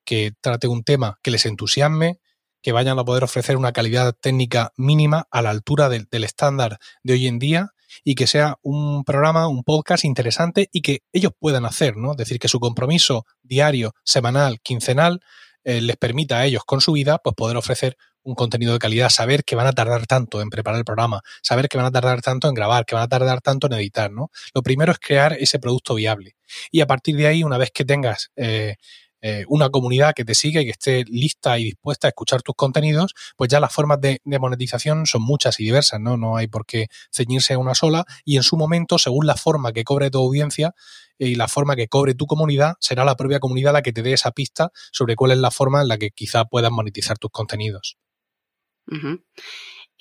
que 0.05 0.33
trate 0.41 0.67
un 0.67 0.83
tema 0.83 1.21
que 1.23 1.31
les 1.31 1.47
entusiasme, 1.47 2.19
que 2.63 2.73
vayan 2.73 2.99
a 2.99 3.05
poder 3.05 3.23
ofrecer 3.23 3.57
una 3.57 3.73
calidad 3.73 4.13
técnica 4.21 4.73
mínima 4.77 5.29
a 5.31 5.41
la 5.41 5.51
altura 5.51 5.89
del 5.89 6.25
estándar 6.25 6.79
de 7.05 7.13
hoy 7.13 7.29
en 7.29 7.39
día 7.39 7.75
y 8.05 8.15
que 8.15 8.27
sea 8.27 8.57
un 8.63 9.05
programa, 9.05 9.49
un 9.49 9.63
podcast 9.65 10.05
interesante 10.05 10.69
y 10.73 10.83
que 10.83 11.03
ellos 11.13 11.33
puedan 11.39 11.65
hacer, 11.65 11.97
¿no? 11.97 12.13
Es 12.13 12.17
decir, 12.17 12.39
que 12.39 12.49
su 12.49 12.61
compromiso 12.61 13.27
diario, 13.43 13.95
semanal, 14.05 14.61
quincenal, 14.61 15.21
eh, 15.65 15.81
les 15.81 15.97
permita 15.97 16.39
a 16.39 16.47
ellos 16.47 16.65
con 16.65 16.81
su 16.81 16.93
vida, 16.93 17.19
pues 17.19 17.35
poder 17.35 17.57
ofrecer 17.57 17.97
un 18.23 18.35
contenido 18.35 18.73
de 18.73 18.79
calidad, 18.79 19.09
saber 19.09 19.45
que 19.45 19.57
van 19.57 19.67
a 19.67 19.73
tardar 19.73 20.07
tanto 20.07 20.41
en 20.43 20.51
preparar 20.51 20.79
el 20.79 20.85
programa, 20.85 21.23
saber 21.43 21.69
que 21.69 21.77
van 21.77 21.87
a 21.87 21.91
tardar 21.91 22.21
tanto 22.21 22.49
en 22.49 22.55
grabar, 22.55 22.85
que 22.85 22.95
van 22.95 23.05
a 23.05 23.09
tardar 23.09 23.41
tanto 23.41 23.67
en 23.67 23.75
editar, 23.75 24.11
¿no? 24.11 24.31
Lo 24.55 24.63
primero 24.63 24.93
es 24.93 24.99
crear 24.99 25.35
ese 25.35 25.59
producto 25.59 25.95
viable. 25.95 26.37
Y 26.71 26.81
a 26.81 26.87
partir 26.87 27.17
de 27.17 27.27
ahí, 27.27 27.43
una 27.43 27.59
vez 27.59 27.71
que 27.71 27.85
tengas 27.85 28.31
eh, 28.37 28.77
eh, 29.23 29.45
una 29.49 29.69
comunidad 29.71 30.15
que 30.15 30.25
te 30.25 30.35
sigue 30.35 30.63
y 30.63 30.65
que 30.65 30.71
esté 30.71 31.05
lista 31.05 31.59
y 31.59 31.65
dispuesta 31.65 32.09
a 32.09 32.11
escuchar 32.11 32.43
tus 32.43 32.55
contenidos, 32.55 33.15
pues 33.37 33.51
ya 33.51 33.61
las 33.61 33.73
formas 33.73 34.01
de, 34.01 34.21
monetización 34.25 35.07
son 35.07 35.23
muchas 35.23 35.61
y 35.61 35.65
diversas, 35.65 36.01
¿no? 36.01 36.17
No 36.17 36.37
hay 36.37 36.47
por 36.47 36.65
qué 36.65 36.89
ceñirse 37.13 37.55
a 37.55 37.59
una 37.59 37.75
sola 37.75 38.05
y 38.25 38.37
en 38.37 38.43
su 38.43 38.57
momento, 38.57 38.99
según 38.99 39.27
la 39.27 39.37
forma 39.37 39.73
que 39.73 39.85
cobre 39.85 40.11
tu 40.11 40.19
audiencia 40.19 40.75
y 41.19 41.35
la 41.35 41.49
forma 41.49 41.77
que 41.77 41.89
cobre 41.89 42.15
tu 42.15 42.27
comunidad, 42.27 42.75
será 42.81 43.05
la 43.05 43.17
propia 43.17 43.41
comunidad 43.41 43.73
la 43.75 43.83
que 43.83 43.93
te 43.93 44.03
dé 44.03 44.15
esa 44.15 44.31
pista 44.31 44.71
sobre 44.91 45.17
cuál 45.17 45.33
es 45.33 45.39
la 45.39 45.51
forma 45.51 45.83
en 45.83 45.89
la 45.89 45.99
que 45.99 46.11
quizá 46.11 46.47
puedas 46.47 46.71
monetizar 46.71 47.19
tus 47.19 47.31
contenidos. 47.31 47.99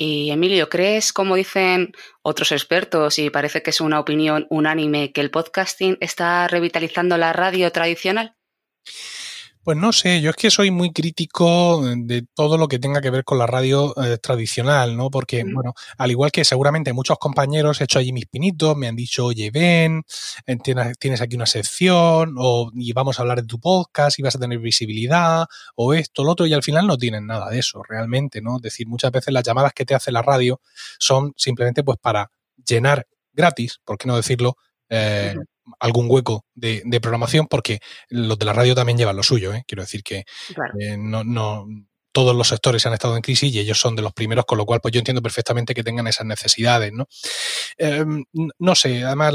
Y 0.01 0.31
Emilio, 0.31 0.69
¿crees, 0.69 1.11
como 1.11 1.35
dicen 1.35 1.91
otros 2.21 2.53
expertos, 2.53 3.19
y 3.19 3.29
parece 3.29 3.61
que 3.61 3.71
es 3.71 3.81
una 3.81 3.99
opinión 3.99 4.47
unánime, 4.49 5.11
que 5.11 5.19
el 5.19 5.29
podcasting 5.29 5.97
está 5.99 6.47
revitalizando 6.47 7.17
la 7.17 7.33
radio 7.33 7.69
tradicional? 7.73 8.38
Pues 9.61 9.77
no 9.77 9.91
sé, 9.91 10.21
yo 10.21 10.29
es 10.29 10.35
que 10.37 10.49
soy 10.49 10.71
muy 10.71 10.91
crítico 10.91 11.83
de 11.83 12.25
todo 12.33 12.57
lo 12.57 12.67
que 12.69 12.79
tenga 12.79 13.01
que 13.01 13.09
ver 13.09 13.25
con 13.25 13.37
la 13.37 13.45
radio 13.45 13.93
eh, 14.01 14.17
tradicional, 14.17 14.95
¿no? 14.95 15.11
Porque, 15.11 15.43
bueno, 15.43 15.73
al 15.97 16.09
igual 16.09 16.31
que 16.31 16.45
seguramente 16.45 16.93
muchos 16.93 17.17
compañeros 17.19 17.79
he 17.79 17.83
hecho 17.83 17.99
allí 17.99 18.13
mis 18.13 18.25
pinitos, 18.25 18.77
me 18.77 18.87
han 18.87 18.95
dicho, 18.95 19.25
oye, 19.25 19.51
ven, 19.51 20.03
eh, 20.47 20.57
tienes, 20.97 21.21
aquí 21.21 21.35
una 21.35 21.45
sección, 21.45 22.35
o 22.37 22.71
y 22.73 22.93
vamos 22.93 23.19
a 23.19 23.23
hablar 23.23 23.41
de 23.41 23.47
tu 23.47 23.59
podcast 23.59 24.17
y 24.17 24.23
vas 24.23 24.35
a 24.35 24.39
tener 24.39 24.59
visibilidad, 24.59 25.45
o 25.75 25.93
esto, 25.93 26.23
lo 26.23 26.31
otro, 26.31 26.47
y 26.47 26.53
al 26.53 26.63
final 26.63 26.87
no 26.87 26.97
tienen 26.97 27.27
nada 27.27 27.49
de 27.49 27.59
eso, 27.59 27.83
realmente, 27.87 28.41
¿no? 28.41 28.55
Es 28.55 28.61
decir, 28.61 28.87
muchas 28.87 29.11
veces 29.11 29.33
las 29.33 29.43
llamadas 29.43 29.73
que 29.73 29.85
te 29.85 29.93
hace 29.93 30.11
la 30.11 30.21
radio 30.21 30.61
son 30.97 31.33
simplemente 31.35 31.83
pues 31.83 31.97
para 32.01 32.31
llenar 32.65 33.05
gratis, 33.33 33.79
por 33.83 33.97
qué 33.97 34.07
no 34.07 34.15
decirlo, 34.15 34.55
eh, 34.89 35.35
algún 35.79 36.07
hueco 36.09 36.45
de, 36.55 36.99
programación, 37.01 37.47
porque 37.47 37.79
los 38.09 38.37
de 38.37 38.45
la 38.45 38.53
radio 38.53 38.75
también 38.75 38.97
llevan 38.97 39.15
lo 39.15 39.23
suyo. 39.23 39.53
¿eh? 39.53 39.63
Quiero 39.67 39.83
decir 39.83 40.03
que 40.03 40.25
eh, 40.79 40.97
no, 40.97 41.23
no, 41.23 41.65
todos 42.11 42.35
los 42.35 42.47
sectores 42.47 42.85
han 42.85 42.93
estado 42.93 43.15
en 43.15 43.21
crisis 43.21 43.53
y 43.53 43.59
ellos 43.59 43.79
son 43.79 43.95
de 43.95 44.01
los 44.01 44.13
primeros, 44.13 44.45
con 44.45 44.57
lo 44.57 44.65
cual 44.65 44.81
pues 44.81 44.93
yo 44.93 44.99
entiendo 44.99 45.21
perfectamente 45.21 45.73
que 45.73 45.83
tengan 45.83 46.07
esas 46.07 46.25
necesidades, 46.25 46.91
¿no? 46.93 47.07
Em, 47.77 48.23
no 48.57 48.75
sé, 48.75 49.03
además 49.03 49.33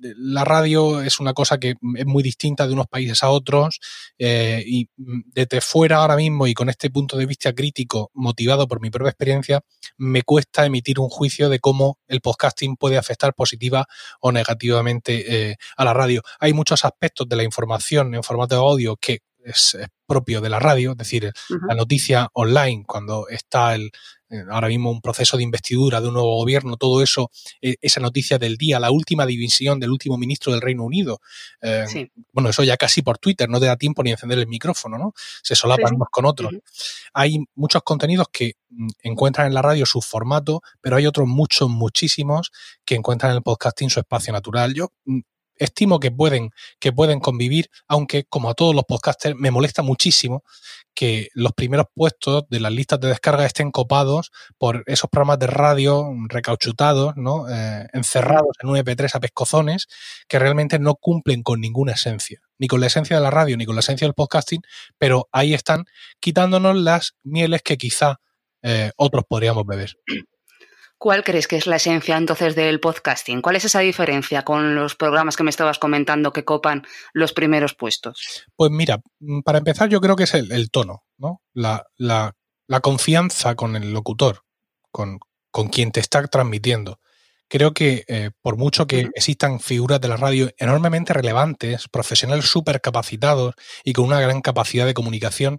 la, 0.00 0.44
radio 0.44 1.02
es 1.02 1.20
una 1.20 1.34
cosa 1.34 1.58
que 1.58 1.74
es 1.96 2.06
muy 2.06 2.22
distinta 2.22 2.66
de 2.66 2.72
unos 2.72 2.86
países 2.86 3.22
a 3.22 3.30
otros 3.30 3.80
eh, 4.18 4.62
y 4.66 4.88
desde 4.96 5.60
fuera 5.60 5.98
ahora 5.98 6.16
mismo 6.16 6.46
y 6.46 6.54
con 6.54 6.68
este 6.68 6.90
punto 6.90 7.16
de 7.16 7.26
vista 7.26 7.52
crítico 7.52 8.10
motivado 8.14 8.66
por 8.66 8.80
mi 8.80 8.90
propia 8.90 9.10
experiencia, 9.10 9.60
me 9.96 10.22
cuesta 10.22 10.66
emitir 10.66 11.00
un 11.00 11.08
juicio 11.08 11.48
de 11.48 11.60
cómo 11.60 11.98
el 12.08 12.20
podcasting 12.20 12.76
puede 12.76 12.98
afectar 12.98 13.34
positiva 13.34 13.86
o 14.20 14.32
negativamente 14.32 15.50
eh, 15.50 15.56
a 15.76 15.84
la 15.84 15.94
radio. 15.94 16.22
Hay 16.40 16.52
muchos 16.52 16.84
aspectos 16.84 17.28
de 17.28 17.36
la 17.36 17.44
información 17.44 18.14
en 18.14 18.22
formato 18.22 18.54
de 18.54 18.60
audio 18.60 18.96
que 18.96 19.20
es, 19.48 19.76
propio 20.06 20.40
de 20.40 20.48
la 20.48 20.58
radio, 20.58 20.92
es 20.92 20.96
decir, 20.96 21.30
la 21.68 21.74
noticia 21.74 22.28
online, 22.32 22.84
cuando 22.86 23.28
está 23.28 23.74
el, 23.74 23.90
eh, 24.30 24.44
ahora 24.50 24.68
mismo 24.68 24.90
un 24.90 25.00
proceso 25.00 25.36
de 25.36 25.42
investidura 25.42 26.00
de 26.00 26.08
un 26.08 26.14
nuevo 26.14 26.36
gobierno, 26.36 26.76
todo 26.76 27.02
eso, 27.02 27.30
eh, 27.62 27.76
esa 27.80 28.00
noticia 28.00 28.38
del 28.38 28.56
día, 28.56 28.78
la 28.78 28.90
última 28.90 29.24
división 29.24 29.80
del 29.80 29.90
último 29.90 30.18
ministro 30.18 30.52
del 30.52 30.60
Reino 30.60 30.84
Unido. 30.84 31.20
Eh, 31.62 32.10
bueno, 32.32 32.50
eso 32.50 32.62
ya 32.62 32.76
casi 32.76 33.00
por 33.00 33.18
Twitter, 33.18 33.48
no 33.48 33.58
te 33.58 33.66
da 33.66 33.76
tiempo 33.76 34.02
ni 34.02 34.10
encender 34.10 34.38
el 34.38 34.46
micrófono, 34.46 34.98
¿no? 34.98 35.14
Se 35.42 35.54
solapan 35.54 35.94
unos 35.94 36.08
con 36.10 36.26
otros. 36.26 36.52
Hay 37.14 37.38
muchos 37.54 37.82
contenidos 37.82 38.28
que 38.30 38.54
mm, 38.68 38.88
encuentran 39.02 39.46
en 39.46 39.54
la 39.54 39.62
radio 39.62 39.86
su 39.86 40.02
formato, 40.02 40.62
pero 40.80 40.96
hay 40.96 41.06
otros 41.06 41.26
muchos, 41.26 41.70
muchísimos 41.70 42.50
que 42.84 42.96
encuentran 42.96 43.32
en 43.32 43.38
el 43.38 43.42
podcasting 43.42 43.88
su 43.88 44.00
espacio 44.00 44.32
natural. 44.32 44.74
Yo 44.74 44.88
mm, 45.06 45.20
estimo 45.58 46.00
que 46.00 46.10
pueden, 46.10 46.50
que 46.78 46.92
pueden 46.92 47.20
convivir, 47.20 47.70
aunque 47.86 48.24
como 48.24 48.50
a 48.50 48.54
todos 48.54 48.74
los 48.74 48.84
podcasters 48.84 49.36
me 49.36 49.50
molesta 49.50 49.82
muchísimo 49.82 50.44
que 50.94 51.28
los 51.34 51.52
primeros 51.52 51.86
puestos 51.94 52.44
de 52.50 52.58
las 52.58 52.72
listas 52.72 52.98
de 52.98 53.06
descarga 53.06 53.46
estén 53.46 53.70
copados 53.70 54.32
por 54.58 54.82
esos 54.86 55.08
programas 55.08 55.38
de 55.38 55.46
radio 55.46 56.12
recauchutados, 56.28 57.12
¿no? 57.16 57.48
Eh, 57.48 57.86
encerrados 57.92 58.56
en 58.60 58.68
un 58.68 58.76
EP3 58.76 59.14
a 59.14 59.20
pescozones, 59.20 59.86
que 60.26 60.40
realmente 60.40 60.80
no 60.80 60.96
cumplen 60.96 61.44
con 61.44 61.60
ninguna 61.60 61.92
esencia, 61.92 62.40
ni 62.58 62.66
con 62.66 62.80
la 62.80 62.88
esencia 62.88 63.16
de 63.16 63.22
la 63.22 63.30
radio, 63.30 63.56
ni 63.56 63.64
con 63.64 63.76
la 63.76 63.80
esencia 63.80 64.06
del 64.06 64.14
podcasting, 64.14 64.62
pero 64.98 65.28
ahí 65.30 65.54
están 65.54 65.84
quitándonos 66.18 66.76
las 66.76 67.14
mieles 67.22 67.62
que 67.62 67.76
quizá 67.76 68.16
eh, 68.62 68.90
otros 68.96 69.24
podríamos 69.28 69.64
beber. 69.66 69.94
¿Cuál 70.98 71.22
crees 71.22 71.46
que 71.46 71.56
es 71.56 71.68
la 71.68 71.76
esencia 71.76 72.16
entonces 72.16 72.56
del 72.56 72.80
podcasting? 72.80 73.40
¿Cuál 73.40 73.54
es 73.54 73.64
esa 73.64 73.78
diferencia 73.80 74.42
con 74.42 74.74
los 74.74 74.96
programas 74.96 75.36
que 75.36 75.44
me 75.44 75.50
estabas 75.50 75.78
comentando 75.78 76.32
que 76.32 76.44
copan 76.44 76.84
los 77.12 77.32
primeros 77.32 77.74
puestos? 77.74 78.44
Pues 78.56 78.72
mira, 78.72 79.00
mm, 79.20 79.42
para 79.42 79.58
empezar 79.58 79.88
yo 79.88 80.00
creo 80.00 80.16
que 80.16 80.24
es 80.24 80.34
el, 80.34 80.70
tono, 80.70 81.04
¿no? 81.16 81.40
La, 81.54 81.86
confianza 82.82 83.54
con 83.54 83.76
el 83.76 83.92
locutor, 83.92 84.42
con, 84.90 85.20
con 85.52 85.68
quien 85.68 85.92
te 85.92 86.00
está 86.00 86.26
transmitiendo 86.26 86.98
creo 87.48 87.72
que 87.72 88.04
eh, 88.08 88.30
por 88.42 88.56
mucho 88.56 88.86
que 88.86 89.08
existan 89.14 89.60
figuras 89.60 90.00
de 90.00 90.08
la 90.08 90.16
radio 90.16 90.50
enormemente 90.58 91.12
relevantes, 91.12 91.88
profesionales 91.88 92.44
súper 92.46 92.80
capacitados 92.80 93.54
y 93.84 93.92
con 93.92 94.04
una 94.04 94.20
gran 94.20 94.40
capacidad 94.40 94.86
de 94.86 94.94
comunicación, 94.94 95.58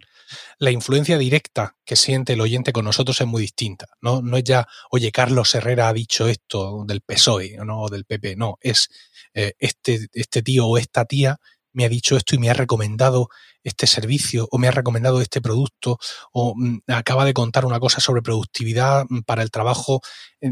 la 0.59 0.71
influencia 0.71 1.17
directa 1.17 1.75
que 1.85 1.95
siente 1.95 2.33
el 2.33 2.41
oyente 2.41 2.71
con 2.71 2.85
nosotros 2.85 3.19
es 3.19 3.27
muy 3.27 3.41
distinta. 3.41 3.87
No, 4.01 4.21
no 4.21 4.37
es 4.37 4.43
ya, 4.43 4.67
oye, 4.91 5.11
Carlos 5.11 5.53
Herrera 5.55 5.89
ha 5.89 5.93
dicho 5.93 6.27
esto 6.27 6.83
del 6.87 7.01
PSOE 7.01 7.57
¿no? 7.65 7.81
o 7.81 7.89
del 7.89 8.05
PP, 8.05 8.35
no, 8.35 8.57
es 8.61 8.89
eh, 9.33 9.53
este, 9.59 10.07
este 10.13 10.41
tío 10.41 10.67
o 10.67 10.77
esta 10.77 11.05
tía 11.05 11.37
me 11.73 11.85
ha 11.85 11.89
dicho 11.89 12.17
esto 12.17 12.35
y 12.35 12.39
me 12.39 12.49
ha 12.49 12.53
recomendado 12.53 13.29
este 13.63 13.87
servicio 13.87 14.47
o 14.51 14.57
me 14.57 14.67
ha 14.67 14.71
recomendado 14.71 15.21
este 15.21 15.41
producto 15.41 15.97
o 16.31 16.53
mm, 16.55 16.79
acaba 16.87 17.25
de 17.25 17.33
contar 17.33 17.65
una 17.65 17.79
cosa 17.79 17.99
sobre 17.99 18.21
productividad 18.21 19.05
mm, 19.09 19.21
para 19.21 19.43
el 19.43 19.51
trabajo. 19.51 20.01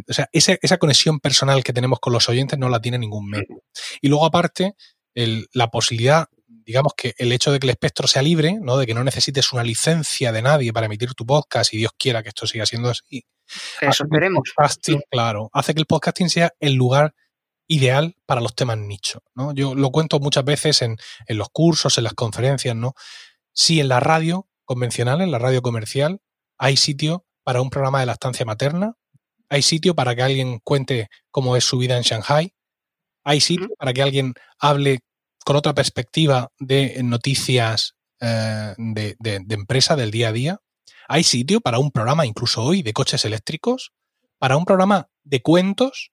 O 0.07 0.13
sea, 0.13 0.29
esa, 0.31 0.57
esa 0.61 0.77
conexión 0.77 1.19
personal 1.19 1.63
que 1.63 1.73
tenemos 1.73 1.99
con 1.99 2.13
los 2.13 2.27
oyentes 2.29 2.59
no 2.59 2.69
la 2.69 2.81
tiene 2.81 2.97
ningún 2.97 3.29
medio. 3.29 3.63
Y 4.01 4.09
luego 4.09 4.25
aparte, 4.25 4.75
la 5.53 5.67
posibilidad, 5.69 6.27
digamos 6.47 6.93
que 6.95 7.15
el 7.17 7.31
hecho 7.31 7.51
de 7.51 7.59
que 7.59 7.65
el 7.65 7.71
espectro 7.71 8.07
sea 8.07 8.21
libre, 8.21 8.57
¿no? 8.61 8.77
de 8.77 8.85
que 8.85 8.93
no 8.93 9.03
necesites 9.03 9.51
una 9.53 9.63
licencia 9.63 10.31
de 10.31 10.41
nadie 10.41 10.73
para 10.73 10.85
emitir 10.85 11.13
tu 11.13 11.25
podcast 11.25 11.73
y 11.73 11.77
Dios 11.77 11.91
quiera 11.97 12.21
que 12.21 12.29
esto 12.29 12.45
siga 12.45 12.65
siendo 12.65 12.89
así. 12.89 13.25
Eso 13.81 14.03
esperemos. 14.03 14.53
claro, 15.09 15.49
hace 15.53 15.73
que 15.73 15.79
el 15.79 15.85
podcasting 15.85 16.29
sea 16.29 16.53
el 16.59 16.73
lugar 16.73 17.13
ideal 17.67 18.15
para 18.25 18.41
los 18.41 18.55
temas 18.55 18.77
nicho. 18.77 19.21
¿no? 19.35 19.53
Yo 19.53 19.75
lo 19.75 19.91
cuento 19.91 20.19
muchas 20.19 20.45
veces 20.45 20.81
en, 20.81 20.97
en, 21.27 21.37
los 21.37 21.49
cursos, 21.49 21.97
en 21.97 22.05
las 22.05 22.13
conferencias, 22.13 22.75
¿no? 22.75 22.93
Si 23.53 23.79
en 23.79 23.89
la 23.89 23.99
radio 23.99 24.47
convencional, 24.65 25.21
en 25.21 25.31
la 25.31 25.39
radio 25.39 25.61
comercial, 25.61 26.21
hay 26.57 26.77
sitio 26.77 27.25
para 27.43 27.61
un 27.61 27.69
programa 27.69 27.99
de 27.99 28.05
la 28.05 28.13
estancia 28.13 28.45
materna, 28.45 28.95
hay 29.49 29.61
sitio 29.61 29.95
para 29.95 30.15
que 30.15 30.21
alguien 30.21 30.59
cuente 30.59 31.09
cómo 31.31 31.55
es 31.55 31.63
su 31.63 31.77
vida 31.77 31.97
en 31.97 32.03
Shanghai, 32.03 32.53
hay 33.23 33.41
sitio 33.41 33.69
para 33.77 33.93
que 33.93 34.01
alguien 34.01 34.33
hable 34.59 34.99
con 35.43 35.55
otra 35.55 35.73
perspectiva 35.73 36.51
de 36.59 37.01
noticias 37.03 37.95
eh, 38.19 38.73
de, 38.77 39.15
de, 39.19 39.39
de 39.39 39.55
empresa 39.55 39.95
del 39.95 40.11
día 40.11 40.29
a 40.29 40.33
día. 40.33 40.59
Hay 41.07 41.23
sitio 41.23 41.61
para 41.61 41.79
un 41.79 41.91
programa, 41.91 42.25
incluso 42.25 42.63
hoy, 42.63 42.83
de 42.83 42.93
coches 42.93 43.23
eléctricos, 43.25 43.93
para 44.37 44.57
un 44.57 44.65
programa 44.65 45.09
de 45.23 45.41
cuentos 45.41 46.11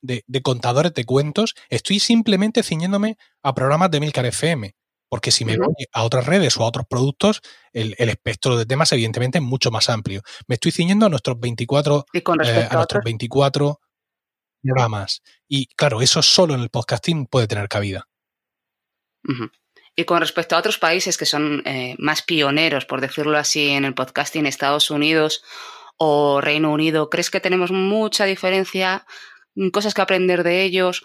de, 0.00 0.42
contadores 0.42 0.94
de 0.94 1.04
cuentos, 1.04 1.54
estoy 1.68 1.98
simplemente 1.98 2.62
ciñéndome 2.62 3.16
a 3.42 3.54
programas 3.54 3.90
de 3.90 4.00
Milcar 4.00 4.26
FM. 4.26 4.74
Porque 5.08 5.30
si 5.30 5.44
me 5.44 5.56
voy 5.56 5.86
a 5.92 6.02
otras 6.02 6.26
redes 6.26 6.56
o 6.56 6.64
a 6.64 6.66
otros 6.66 6.86
productos, 6.88 7.40
el, 7.72 7.94
espectro 7.98 8.56
de 8.56 8.66
temas 8.66 8.90
evidentemente 8.92 9.38
es 9.38 9.44
mucho 9.44 9.70
más 9.70 9.88
amplio. 9.88 10.22
Me 10.48 10.56
estoy 10.56 10.72
ciñendo 10.72 11.06
a 11.06 11.08
nuestros 11.08 11.38
24, 11.38 12.06
eh, 12.12 12.68
a, 12.68 12.74
nuestros 12.74 13.04
24 13.04 13.80
programas. 14.62 15.22
Y 15.48 15.66
claro, 15.76 16.02
eso 16.02 16.22
solo 16.22 16.54
en 16.54 16.60
el 16.60 16.70
podcasting 16.70 17.26
puede 17.26 17.46
tener 17.46 17.68
cabida. 17.68 18.08
Y 19.94 20.04
con 20.04 20.20
respecto 20.20 20.56
a 20.56 20.58
otros 20.58 20.78
países 20.78 21.16
que 21.16 21.24
son 21.24 21.62
eh, 21.64 21.94
más 21.98 22.22
pioneros, 22.22 22.84
por 22.84 23.00
decirlo 23.00 23.38
así, 23.38 23.70
en 23.70 23.84
el 23.84 23.94
podcasting, 23.94 24.44
Estados 24.44 24.90
Unidos 24.90 25.42
o 25.96 26.40
Reino 26.42 26.70
Unido, 26.70 27.08
¿crees 27.08 27.30
que 27.30 27.40
tenemos 27.40 27.70
mucha 27.70 28.26
diferencia 28.26 29.06
cosas 29.72 29.94
que 29.94 30.02
aprender 30.02 30.42
de 30.42 30.62
ellos, 30.62 31.04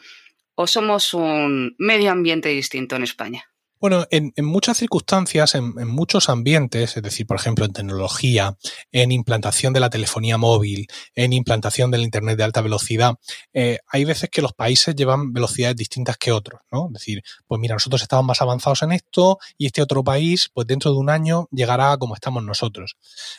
o 0.56 0.68
somos 0.68 1.14
un 1.14 1.76
medio 1.78 2.12
ambiente 2.12 2.50
distinto 2.50 2.96
en 2.96 3.04
España? 3.04 3.51
Bueno, 3.82 4.06
en, 4.12 4.32
muchas 4.46 4.78
circunstancias, 4.78 5.56
en, 5.56 5.88
muchos 5.88 6.30
ambientes, 6.30 6.96
es 6.98 7.02
decir, 7.02 7.26
por 7.26 7.38
ejemplo, 7.38 7.66
en 7.66 7.74
tecnología, 7.74 8.56
en 8.92 9.12
implantación 9.12 9.74
de 9.74 9.80
la 9.80 9.90
telefonía 9.90 10.38
móvil, 10.38 10.86
en 11.16 11.34
implantación 11.34 11.90
del 11.90 12.04
Internet 12.04 12.38
de 12.38 12.44
alta 12.44 12.62
velocidad, 12.62 13.16
eh, 13.54 13.80
hay 13.88 14.06
veces 14.06 14.30
que 14.30 14.44
los 14.44 14.54
países 14.54 14.96
llevan 14.96 15.34
velocidades 15.34 15.78
distintas 15.78 16.18
que 16.18 16.32
otros, 16.32 16.62
¿no? 16.72 16.90
Es 16.90 16.94
decir, 16.94 17.24
pues 17.48 17.60
mira, 17.60 17.74
nosotros 17.74 18.04
estamos 18.04 18.24
más 18.24 18.40
avanzados 18.44 18.84
en 18.84 18.92
esto 18.92 19.40
y 19.58 19.66
este 19.66 19.82
otro 19.82 20.04
país, 20.04 20.52
pues 20.54 20.68
dentro 20.68 20.92
de 20.92 21.00
un 21.00 21.10
año 21.10 21.48
llegará 21.52 21.98
como 21.98 22.14
estamos 22.14 22.44
nosotros. 22.44 22.98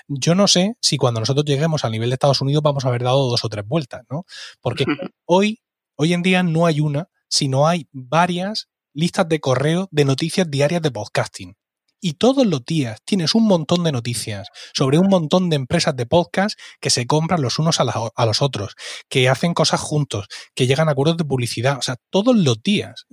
Yo 0.08 0.34
no 0.34 0.48
sé 0.48 0.74
si 0.80 0.96
cuando 0.96 1.20
nosotros 1.20 1.44
lleguemos 1.44 1.84
al 1.84 1.92
nivel 1.92 2.10
de 2.10 2.14
Estados 2.14 2.40
Unidos 2.40 2.64
vamos 2.64 2.84
a 2.84 2.88
haber 2.88 3.04
dado 3.04 3.30
dos 3.30 3.44
o 3.44 3.48
tres 3.48 3.64
vueltas, 3.64 4.02
¿no? 4.10 4.26
Porque 4.60 4.86
hoy, 5.24 5.62
hoy 5.94 6.14
en 6.14 6.22
día 6.22 6.42
no 6.42 6.66
hay 6.66 6.80
una, 6.80 7.08
sino 7.28 7.68
hay 7.68 7.86
varias 7.92 8.71
listas 8.94 9.28
de 9.28 9.40
correo 9.40 9.88
de 9.90 10.04
noticias 10.04 10.50
diarias 10.50 10.82
de 10.82 10.90
podcasting. 10.90 11.56
Y 12.04 12.14
todos 12.14 12.44
los 12.44 12.64
días 12.64 12.98
tienes 13.04 13.36
un 13.36 13.46
montón 13.46 13.84
de 13.84 13.92
noticias 13.92 14.48
sobre 14.74 14.98
un 14.98 15.06
montón 15.06 15.48
de 15.48 15.54
empresas 15.54 15.94
de 15.94 16.04
podcast 16.04 16.58
que 16.80 16.90
se 16.90 17.06
compran 17.06 17.40
los 17.40 17.60
unos 17.60 17.78
a, 17.78 18.26
los 18.26 18.42
otros, 18.42 18.74
que 19.08 19.28
hacen 19.28 19.54
cosas 19.54 19.80
juntos, 19.80 20.26
que 20.56 20.66
llegan 20.66 20.88
a 20.88 20.92
acuerdos 20.92 21.16
de 21.16 21.24
publicidad. 21.24 21.78
O 21.78 21.82
sea, 21.82 21.94
todos 22.10 22.34
los 22.34 22.60
días. 22.60 23.06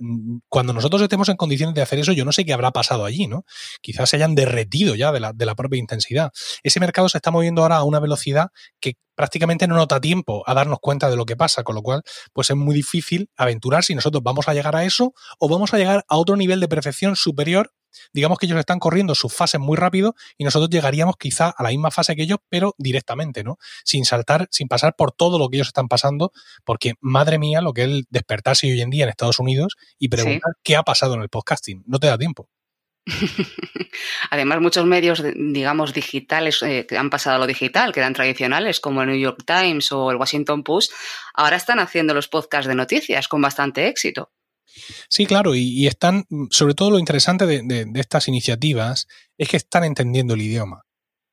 Cuando 0.48 0.72
nosotros 0.72 1.00
estemos 1.02 1.28
en 1.28 1.36
condiciones 1.36 1.76
de 1.76 1.82
hacer 1.82 2.00
eso, 2.00 2.10
yo 2.10 2.24
no 2.24 2.32
sé 2.32 2.44
qué 2.44 2.52
habrá 2.52 2.72
pasado 2.72 3.04
allí, 3.04 3.28
¿no? 3.28 3.44
Quizás 3.80 4.10
se 4.10 4.16
hayan 4.16 4.34
derretido 4.34 4.96
ya 4.96 5.12
de 5.12 5.20
la, 5.20 5.54
propia 5.54 5.78
intensidad. 5.78 6.32
Ese 6.64 6.80
mercado 6.80 7.08
se 7.08 7.18
está 7.18 7.30
moviendo 7.30 7.62
ahora 7.62 7.76
a 7.76 7.84
una 7.84 8.00
velocidad 8.00 8.48
que 8.80 8.94
prácticamente 9.14 9.68
no 9.68 9.76
nota 9.76 10.00
tiempo 10.00 10.42
a 10.46 10.54
darnos 10.54 10.78
cuenta 10.80 11.08
de 11.08 11.14
lo 11.14 11.26
que 11.26 11.36
pasa, 11.36 11.62
con 11.62 11.76
lo 11.76 11.82
cual, 11.82 12.02
pues 12.32 12.50
es 12.50 12.56
muy 12.56 12.74
difícil 12.74 13.30
aventurar 13.36 13.84
si 13.84 13.94
nosotros 13.94 14.24
vamos 14.24 14.48
a 14.48 14.54
llegar 14.54 14.74
a 14.74 14.84
eso 14.84 15.12
o 15.38 15.48
vamos 15.48 15.74
a 15.74 15.78
llegar 15.78 16.04
a 16.08 16.16
otro 16.16 16.36
nivel 16.36 16.58
de 16.58 16.66
perfección 16.66 17.14
superior 17.14 17.70
digamos 18.12 18.38
que 18.38 18.46
ellos 18.46 18.58
están 18.58 18.78
corriendo 18.78 19.14
sus 19.14 19.32
fases 19.32 19.60
muy 19.60 19.76
rápido 19.76 20.14
y 20.36 20.44
nosotros 20.44 20.70
llegaríamos 20.70 21.16
quizá 21.16 21.50
a 21.50 21.62
la 21.62 21.70
misma 21.70 21.90
fase 21.90 22.16
que 22.16 22.22
ellos, 22.22 22.38
pero 22.48 22.74
directamente, 22.78 23.44
¿no? 23.44 23.58
Sin 23.84 24.04
saltar, 24.04 24.48
sin 24.50 24.68
pasar 24.68 24.96
por 24.96 25.12
todo 25.12 25.38
lo 25.38 25.48
que 25.48 25.56
ellos 25.56 25.68
están 25.68 25.88
pasando, 25.88 26.32
porque 26.64 26.94
madre 27.00 27.38
mía, 27.38 27.60
lo 27.60 27.72
que 27.72 27.84
es 27.84 28.04
despertarse 28.10 28.70
hoy 28.70 28.80
en 28.80 28.90
día 28.90 29.04
en 29.04 29.10
Estados 29.10 29.38
Unidos 29.38 29.76
y 29.98 30.08
preguntar 30.08 30.52
qué 30.62 30.76
ha 30.76 30.82
pasado 30.82 31.14
en 31.14 31.22
el 31.22 31.28
podcasting. 31.28 31.82
No 31.86 31.98
te 31.98 32.06
da 32.06 32.18
tiempo. 32.18 32.48
Además, 34.30 34.60
muchos 34.60 34.86
medios, 34.86 35.22
digamos, 35.34 35.92
digitales 35.92 36.62
eh, 36.62 36.86
que 36.86 36.96
han 36.98 37.10
pasado 37.10 37.36
a 37.36 37.38
lo 37.40 37.46
digital, 37.46 37.92
que 37.92 38.00
eran 38.00 38.12
tradicionales, 38.12 38.80
como 38.80 39.02
el 39.02 39.08
New 39.08 39.18
York 39.18 39.42
Times 39.46 39.90
o 39.92 40.10
el 40.10 40.16
Washington 40.16 40.62
Post, 40.62 40.92
ahora 41.34 41.56
están 41.56 41.78
haciendo 41.78 42.14
los 42.14 42.28
podcasts 42.28 42.68
de 42.68 42.74
noticias 42.74 43.28
con 43.28 43.40
bastante 43.42 43.88
éxito. 43.88 44.30
Sí, 45.08 45.26
claro, 45.26 45.54
y, 45.54 45.86
están, 45.86 46.26
sobre 46.50 46.74
todo 46.74 46.90
lo 46.90 46.98
interesante 46.98 47.46
de, 47.46 47.90
estas 47.94 48.28
iniciativas 48.28 49.06
es 49.38 49.48
que 49.48 49.56
están 49.56 49.84
entendiendo 49.84 50.34
el 50.34 50.42
idioma. 50.42 50.82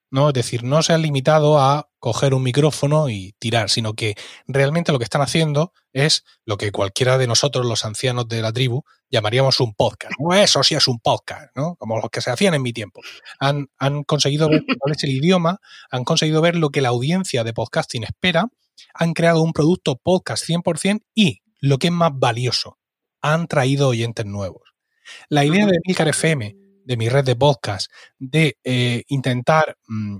¿no? 0.09 0.29
Es 0.29 0.33
decir, 0.33 0.63
no 0.63 0.81
se 0.83 0.93
han 0.93 1.01
limitado 1.01 1.59
a 1.59 1.89
coger 1.99 2.33
un 2.33 2.43
micrófono 2.43 3.09
y 3.09 3.33
tirar, 3.39 3.69
sino 3.69 3.93
que 3.93 4.15
realmente 4.47 4.93
lo 4.93 4.99
que 4.99 5.03
están 5.03 5.21
haciendo 5.21 5.73
es 5.91 6.23
lo 6.45 6.57
que 6.57 6.71
cualquiera 6.71 7.17
de 7.17 7.27
nosotros, 7.27 7.65
los 7.65 7.83
ancianos 7.83 8.27
de 8.29 8.41
la 8.41 8.53
tribu, 8.53 8.83
llamaríamos 9.09 9.59
un 9.59 9.73
podcast. 9.73 10.13
No, 10.19 10.33
eso 10.33 10.63
sí 10.63 10.75
es 10.75 10.87
un 10.87 10.99
podcast, 10.99 11.49
¿no? 11.55 11.75
Como 11.75 11.97
los 11.97 12.09
que 12.09 12.21
se 12.21 12.31
hacían 12.31 12.53
en 12.53 12.61
mi 12.61 12.71
tiempo. 12.71 13.01
Han, 13.39 13.67
han 13.77 14.03
conseguido 14.03 14.49
ver 14.49 14.63
cuál 14.79 14.95
es 14.95 15.03
el 15.03 15.11
idioma, 15.11 15.59
han 15.91 16.03
conseguido 16.03 16.41
ver 16.41 16.55
lo 16.55 16.69
que 16.69 16.81
la 16.81 16.89
audiencia 16.89 17.43
de 17.43 17.53
podcasting 17.53 18.03
espera, 18.03 18.47
han 18.93 19.13
creado 19.13 19.41
un 19.41 19.53
producto 19.53 19.97
podcast 19.97 20.47
100% 20.47 21.01
y, 21.13 21.41
lo 21.59 21.79
que 21.79 21.87
es 21.87 21.93
más 21.93 22.11
valioso, 22.13 22.77
han 23.21 23.47
traído 23.47 23.89
oyentes 23.89 24.25
nuevos. 24.25 24.73
La 25.29 25.45
idea 25.45 25.65
de 25.65 25.79
Milcar 25.85 26.07
FM 26.09 26.55
de 26.87 26.97
mi 26.97 27.09
red 27.09 27.25
de 27.25 27.35
podcast, 27.35 27.91
de 28.17 28.57
eh, 28.63 29.03
intentar 29.09 29.77
mm, 29.87 30.19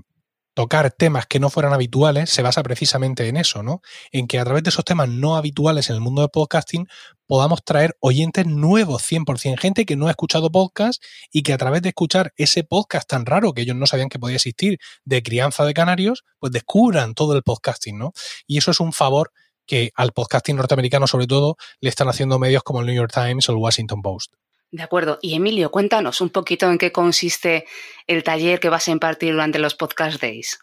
tocar 0.52 0.90
temas 0.90 1.26
que 1.26 1.40
no 1.40 1.48
fueran 1.50 1.72
habituales, 1.72 2.28
se 2.30 2.42
basa 2.42 2.62
precisamente 2.62 3.26
en 3.26 3.38
eso, 3.38 3.62
¿no? 3.62 3.80
En 4.12 4.26
que 4.26 4.38
a 4.38 4.44
través 4.44 4.64
de 4.64 4.70
esos 4.70 4.84
temas 4.84 5.08
no 5.08 5.36
habituales 5.36 5.88
en 5.88 5.94
el 5.94 6.02
mundo 6.02 6.20
del 6.20 6.30
podcasting 6.30 6.86
podamos 7.26 7.64
traer 7.64 7.96
oyentes 8.00 8.44
nuevos 8.44 9.02
100%, 9.02 9.56
gente 9.56 9.86
que 9.86 9.96
no 9.96 10.08
ha 10.08 10.10
escuchado 10.10 10.50
podcast 10.50 11.02
y 11.32 11.42
que 11.42 11.54
a 11.54 11.58
través 11.58 11.80
de 11.80 11.90
escuchar 11.90 12.32
ese 12.36 12.64
podcast 12.64 13.08
tan 13.08 13.24
raro 13.24 13.54
que 13.54 13.62
ellos 13.62 13.76
no 13.76 13.86
sabían 13.86 14.08
que 14.10 14.18
podía 14.18 14.36
existir 14.36 14.78
de 15.04 15.22
crianza 15.22 15.64
de 15.64 15.72
canarios, 15.72 16.24
pues 16.38 16.52
descubran 16.52 17.14
todo 17.14 17.34
el 17.34 17.42
podcasting, 17.42 17.96
¿no? 17.96 18.12
Y 18.46 18.58
eso 18.58 18.72
es 18.72 18.80
un 18.80 18.92
favor 18.92 19.30
que 19.68 19.92
al 19.94 20.10
podcasting 20.12 20.56
norteamericano 20.56 21.06
sobre 21.06 21.28
todo 21.28 21.56
le 21.80 21.90
están 21.90 22.08
haciendo 22.08 22.40
medios 22.40 22.64
como 22.64 22.80
el 22.80 22.86
New 22.86 22.96
York 22.96 23.12
Times 23.14 23.48
o 23.48 23.52
el 23.52 23.58
Washington 23.58 24.02
Post. 24.02 24.32
De 24.70 24.82
acuerdo. 24.82 25.18
Y 25.22 25.34
Emilio, 25.34 25.70
cuéntanos 25.70 26.20
un 26.20 26.30
poquito 26.30 26.70
en 26.70 26.78
qué 26.78 26.90
consiste 26.90 27.66
el 28.06 28.24
taller 28.24 28.58
que 28.58 28.68
vas 28.68 28.88
a 28.88 28.90
impartir 28.90 29.32
durante 29.32 29.58
los 29.58 29.74
Podcast 29.74 30.20
Days. 30.20 30.58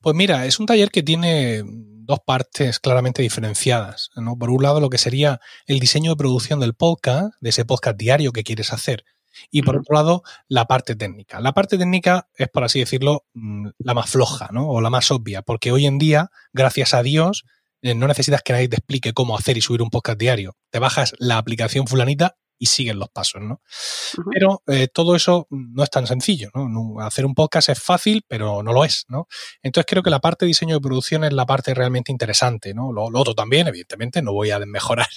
Pues 0.00 0.16
mira, 0.16 0.46
es 0.46 0.58
un 0.58 0.66
taller 0.66 0.90
que 0.90 1.02
tiene 1.02 1.62
dos 1.64 2.20
partes 2.26 2.78
claramente 2.78 3.22
diferenciadas. 3.22 4.10
¿no? 4.16 4.36
Por 4.36 4.50
un 4.50 4.62
lado, 4.62 4.80
lo 4.80 4.90
que 4.90 4.98
sería 4.98 5.40
el 5.66 5.78
diseño 5.78 6.10
de 6.10 6.16
producción 6.16 6.60
del 6.60 6.74
podcast, 6.74 7.34
de 7.40 7.50
ese 7.50 7.64
podcast 7.64 7.96
diario 7.96 8.32
que 8.32 8.44
quieres 8.44 8.72
hacer. 8.72 9.04
Y 9.50 9.62
por 9.62 9.76
otro 9.76 9.94
lado, 9.94 10.22
la 10.48 10.66
parte 10.66 10.94
técnica. 10.94 11.40
La 11.40 11.52
parte 11.52 11.78
técnica 11.78 12.28
es, 12.36 12.48
por 12.48 12.64
así 12.64 12.80
decirlo, 12.80 13.24
mm, 13.32 13.68
la 13.78 13.94
más 13.94 14.10
floja, 14.10 14.50
¿no? 14.52 14.68
O 14.68 14.80
la 14.82 14.90
más 14.90 15.10
obvia, 15.10 15.40
porque 15.40 15.72
hoy 15.72 15.86
en 15.86 15.98
día, 15.98 16.30
gracias 16.52 16.92
a 16.92 17.02
Dios, 17.02 17.44
no 17.82 18.06
necesitas 18.06 18.42
que 18.42 18.52
nadie 18.52 18.68
te 18.68 18.76
explique 18.76 19.12
cómo 19.12 19.36
hacer 19.36 19.56
y 19.56 19.60
subir 19.60 19.82
un 19.82 19.90
podcast 19.90 20.18
diario. 20.18 20.56
Te 20.70 20.78
bajas 20.78 21.14
la 21.18 21.38
aplicación 21.38 21.86
fulanita 21.86 22.36
y 22.62 22.66
siguen 22.66 23.00
los 23.00 23.08
pasos, 23.08 23.42
¿no? 23.42 23.60
Pero 24.30 24.62
eh, 24.68 24.86
todo 24.86 25.16
eso 25.16 25.48
no 25.50 25.82
es 25.82 25.90
tan 25.90 26.06
sencillo, 26.06 26.48
¿no? 26.54 27.00
Hacer 27.00 27.26
un 27.26 27.34
podcast 27.34 27.70
es 27.70 27.82
fácil, 27.82 28.24
pero 28.28 28.62
no 28.62 28.72
lo 28.72 28.84
es, 28.84 29.04
¿no? 29.08 29.26
Entonces 29.64 29.86
creo 29.88 30.04
que 30.04 30.10
la 30.10 30.20
parte 30.20 30.44
de 30.44 30.48
diseño 30.48 30.76
de 30.76 30.80
producción 30.80 31.24
es 31.24 31.32
la 31.32 31.44
parte 31.44 31.74
realmente 31.74 32.12
interesante, 32.12 32.72
¿no? 32.72 32.92
Lo, 32.92 33.06
otro 33.06 33.34
también, 33.34 33.66
evidentemente, 33.66 34.22
no 34.22 34.32
voy 34.32 34.52
a 34.52 34.60
mejorar 34.60 35.08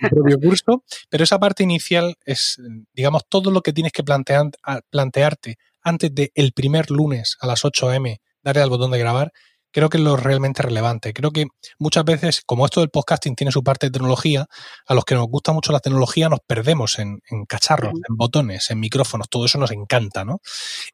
el 0.00 0.10
propio 0.10 0.40
curso, 0.40 0.82
pero 1.08 1.22
esa 1.22 1.38
parte 1.38 1.62
inicial 1.62 2.16
es, 2.24 2.60
digamos, 2.92 3.28
todo 3.28 3.52
lo 3.52 3.60
que 3.60 3.72
tienes 3.72 3.92
que 3.92 4.02
plantear, 4.02 4.50
plantearte 4.90 5.58
antes 5.82 6.12
del 6.12 6.52
primer 6.52 6.90
lunes 6.90 7.36
a 7.38 7.46
las 7.46 7.64
8 7.64 7.90
am, 7.90 8.16
darle 8.42 8.62
al 8.62 8.70
botón 8.70 8.90
de 8.90 8.98
grabar, 8.98 9.32
creo 9.72 9.88
que 9.88 9.98
es 9.98 10.04
lo 10.04 10.16
realmente 10.16 10.62
relevante. 10.62 11.12
Creo 11.12 11.30
que 11.30 11.46
muchas 11.78 12.04
veces, 12.04 12.42
como 12.46 12.64
esto 12.64 12.80
del 12.80 12.90
podcasting 12.90 13.34
tiene 13.34 13.50
su 13.50 13.64
parte 13.64 13.86
de 13.86 13.92
tecnología, 13.92 14.46
a 14.86 14.94
los 14.94 15.04
que 15.04 15.14
nos 15.14 15.26
gusta 15.26 15.52
mucho 15.52 15.72
la 15.72 15.80
tecnología 15.80 16.28
nos 16.28 16.40
perdemos 16.46 16.98
en, 16.98 17.20
cacharros, 17.48 17.92
en 17.94 18.16
botones, 18.16 18.70
en 18.70 18.80
micrófonos, 18.80 19.28
todo 19.28 19.46
eso 19.46 19.58
nos 19.58 19.70
encanta, 19.70 20.24
¿no? 20.24 20.40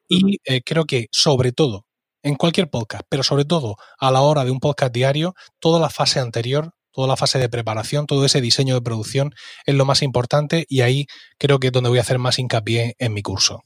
Y 0.07 0.37
eh, 0.45 0.61
creo 0.63 0.85
que 0.85 1.07
sobre 1.11 1.51
todo, 1.51 1.85
en 2.23 2.35
cualquier 2.35 2.69
podcast, 2.69 3.03
pero 3.09 3.23
sobre 3.23 3.45
todo 3.45 3.75
a 3.99 4.11
la 4.11 4.21
hora 4.21 4.43
de 4.45 4.51
un 4.51 4.59
podcast 4.59 4.93
diario, 4.93 5.35
toda 5.59 5.79
la 5.79 5.89
fase 5.89 6.19
anterior 6.19 6.71
toda 6.91 7.07
la 7.07 7.15
fase 7.15 7.39
de 7.39 7.47
preparación, 7.47 8.07
todo 8.07 8.25
ese 8.25 8.41
diseño 8.41 8.73
de 8.75 8.81
producción 8.81 9.33
es 9.65 9.75
lo 9.75 9.85
más 9.85 10.01
importante 10.01 10.65
y 10.67 10.81
ahí 10.81 11.05
creo 11.37 11.59
que 11.59 11.67
es 11.67 11.73
donde 11.73 11.89
voy 11.89 11.99
a 11.99 12.01
hacer 12.01 12.19
más 12.19 12.39
hincapié 12.39 12.95
en 12.97 13.13
mi 13.13 13.21
curso. 13.21 13.63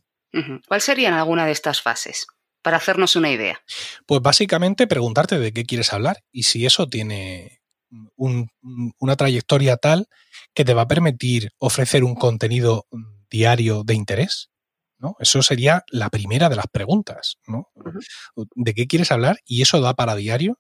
¿Cuál 0.68 0.82
serían 0.82 1.14
alguna 1.14 1.46
de 1.46 1.52
estas 1.52 1.82
fases? 1.82 2.28
Para 2.64 2.78
hacernos 2.78 3.16
una 3.16 3.30
idea? 3.30 3.62
Pues 4.08 4.22
básicamente 4.22 4.88
preguntarte 4.88 5.38
de 5.38 5.54
qué 5.54 5.66
quieres 5.66 5.94
hablar 5.94 6.24
y 6.32 6.44
si 6.44 6.66
eso 6.66 6.88
tiene 6.88 7.62
una 8.18 9.16
trayectoria 9.16 9.78
tal 9.78 10.08
que 10.56 10.66
te 10.66 10.74
va 10.74 10.84
a 10.84 10.88
permitir 10.88 11.52
ofrecer 11.60 12.04
un 12.04 12.16
contenido 12.16 12.88
diario 13.30 13.84
de 13.84 13.94
interés. 13.94 14.50
¿no? 14.98 15.16
Eso 15.20 15.44
sería 15.44 15.84
la 15.90 16.10
primera 16.10 16.50
de 16.50 16.56
las 16.56 16.68
preguntas. 16.68 17.38
¿no? 17.46 17.68
¿De 18.56 18.74
qué 18.74 18.88
quieres 18.88 19.12
hablar? 19.12 19.40
Y 19.46 19.62
eso 19.62 19.80
da 19.82 19.94
para 19.94 20.16
diario. 20.16 20.60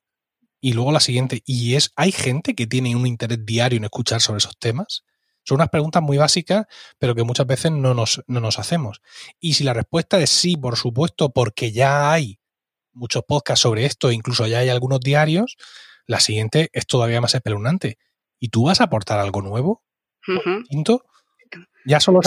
Y 0.59 0.73
luego 0.73 0.91
la 0.91 0.99
siguiente, 0.99 1.41
¿y 1.45 1.75
es, 1.75 1.91
hay 1.95 2.11
gente 2.11 2.53
que 2.53 2.67
tiene 2.67 2.95
un 2.95 3.07
interés 3.07 3.45
diario 3.45 3.77
en 3.77 3.83
escuchar 3.83 4.21
sobre 4.21 4.37
esos 4.37 4.57
temas? 4.57 5.03
Son 5.43 5.55
unas 5.55 5.69
preguntas 5.69 6.01
muy 6.01 6.17
básicas, 6.17 6.65
pero 6.99 7.15
que 7.15 7.23
muchas 7.23 7.47
veces 7.47 7.71
no 7.71 7.93
nos, 7.93 8.23
no 8.27 8.39
nos 8.39 8.59
hacemos. 8.59 9.01
Y 9.39 9.53
si 9.53 9.63
la 9.63 9.73
respuesta 9.73 10.19
es 10.19 10.29
sí, 10.29 10.55
por 10.55 10.77
supuesto, 10.77 11.31
porque 11.31 11.71
ya 11.71 12.11
hay 12.11 12.39
muchos 12.93 13.23
podcasts 13.23 13.61
sobre 13.61 13.85
esto, 13.85 14.11
incluso 14.11 14.47
ya 14.47 14.59
hay 14.59 14.69
algunos 14.69 14.99
diarios, 14.99 15.57
la 16.05 16.19
siguiente 16.19 16.69
es 16.73 16.85
todavía 16.85 17.21
más 17.21 17.35
espeluznante. 17.35 17.97
¿Y 18.39 18.49
tú 18.49 18.65
vas 18.65 18.81
a 18.81 18.85
aportar 18.85 19.19
algo 19.19 19.41
nuevo? 19.41 19.83
Ya 21.85 21.99
solo 21.99 22.19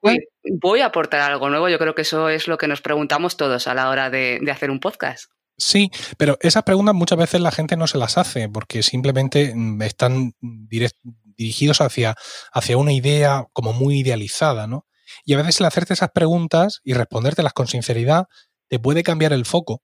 voy, 0.00 0.18
voy, 0.60 0.80
a 0.80 0.86
aportar 0.86 1.20
algo 1.20 1.48
nuevo. 1.48 1.68
Yo 1.68 1.78
creo 1.78 1.94
que 1.94 2.02
eso 2.02 2.28
es 2.28 2.48
lo 2.48 2.58
que 2.58 2.68
nos 2.68 2.80
preguntamos 2.80 3.36
todos 3.36 3.66
a 3.68 3.74
la 3.74 3.88
hora 3.88 4.10
de, 4.10 4.40
de 4.42 4.50
hacer 4.50 4.70
un 4.70 4.80
podcast. 4.80 5.30
Sí, 5.58 5.90
pero 6.18 6.36
esas 6.40 6.64
preguntas 6.64 6.94
muchas 6.94 7.18
veces 7.18 7.40
la 7.40 7.50
gente 7.50 7.76
no 7.76 7.86
se 7.86 7.98
las 7.98 8.18
hace 8.18 8.48
porque 8.48 8.82
simplemente 8.82 9.54
mm, 9.54 9.80
están 9.82 10.34
direct, 10.40 10.96
dirigidos 11.36 11.80
hacia, 11.80 12.14
hacia 12.52 12.76
una 12.76 12.92
idea 12.92 13.46
como 13.52 13.72
muy 13.72 14.00
idealizada, 14.00 14.66
¿no? 14.66 14.86
Y 15.24 15.34
a 15.34 15.38
veces 15.38 15.60
el 15.60 15.66
hacerte 15.66 15.94
esas 15.94 16.10
preguntas 16.10 16.80
y 16.84 16.94
respondértelas 16.94 17.52
con 17.52 17.68
sinceridad 17.68 18.26
te 18.68 18.78
puede 18.78 19.02
cambiar 19.02 19.32
el 19.32 19.44
foco, 19.44 19.82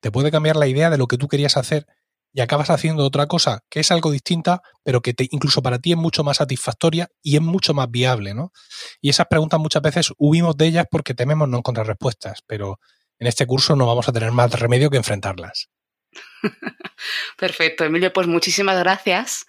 te 0.00 0.10
puede 0.10 0.30
cambiar 0.30 0.56
la 0.56 0.66
idea 0.66 0.90
de 0.90 0.98
lo 0.98 1.06
que 1.06 1.16
tú 1.16 1.28
querías 1.28 1.56
hacer 1.56 1.86
y 2.32 2.40
acabas 2.40 2.68
haciendo 2.68 3.04
otra 3.04 3.26
cosa 3.26 3.60
que 3.70 3.80
es 3.80 3.90
algo 3.92 4.10
distinta, 4.10 4.60
pero 4.82 5.00
que 5.00 5.14
incluso 5.30 5.62
para 5.62 5.78
ti 5.78 5.92
es 5.92 5.96
mucho 5.96 6.24
más 6.24 6.38
satisfactoria 6.38 7.08
y 7.22 7.36
es 7.36 7.42
mucho 7.42 7.74
más 7.74 7.90
viable, 7.90 8.34
¿no? 8.34 8.52
Y 9.00 9.08
esas 9.08 9.28
preguntas 9.28 9.60
muchas 9.60 9.82
veces 9.82 10.12
huimos 10.18 10.56
de 10.56 10.66
ellas 10.66 10.86
porque 10.90 11.14
tememos 11.14 11.48
no 11.48 11.58
encontrar 11.58 11.86
respuestas, 11.86 12.40
pero 12.46 12.80
en 13.18 13.28
este 13.28 13.46
curso 13.46 13.76
no 13.76 13.86
vamos 13.86 14.08
a 14.08 14.12
tener 14.12 14.32
más 14.32 14.50
remedio 14.58 14.90
que 14.90 14.96
enfrentarlas. 14.96 15.70
Perfecto, 17.38 17.84
Emilio, 17.84 18.12
pues 18.12 18.26
muchísimas 18.26 18.78
gracias 18.78 19.46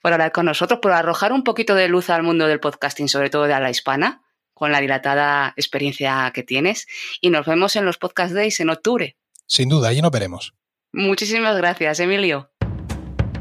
por 0.00 0.12
hablar 0.12 0.32
con 0.32 0.46
nosotros, 0.46 0.80
por 0.80 0.92
arrojar 0.92 1.32
un 1.32 1.44
poquito 1.44 1.74
de 1.74 1.88
luz 1.88 2.10
al 2.10 2.22
mundo 2.22 2.46
del 2.46 2.60
podcasting, 2.60 3.08
sobre 3.08 3.30
todo 3.30 3.44
de 3.44 3.58
la 3.60 3.70
hispana, 3.70 4.22
con 4.54 4.72
la 4.72 4.80
dilatada 4.80 5.52
experiencia 5.56 6.30
que 6.34 6.42
tienes. 6.42 6.86
Y 7.20 7.30
nos 7.30 7.46
vemos 7.46 7.76
en 7.76 7.84
los 7.84 7.98
Podcast 7.98 8.34
Days 8.34 8.60
en 8.60 8.70
octubre. 8.70 9.16
Sin 9.46 9.68
duda, 9.68 9.88
allí 9.88 10.02
nos 10.02 10.10
veremos. 10.10 10.54
Muchísimas 10.92 11.56
gracias, 11.56 12.00
Emilio. 12.00 12.50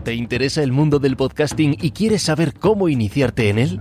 ¿Te 0.04 0.13
interesa 0.13 0.62
el 0.62 0.72
mundo 0.72 1.00
del 1.00 1.15
podcasting 1.15 1.78
y 1.82 1.91
quieres 1.91 2.22
saber 2.22 2.54
cómo 2.54 2.89
iniciarte 2.89 3.50
en 3.50 3.58
él? 3.58 3.80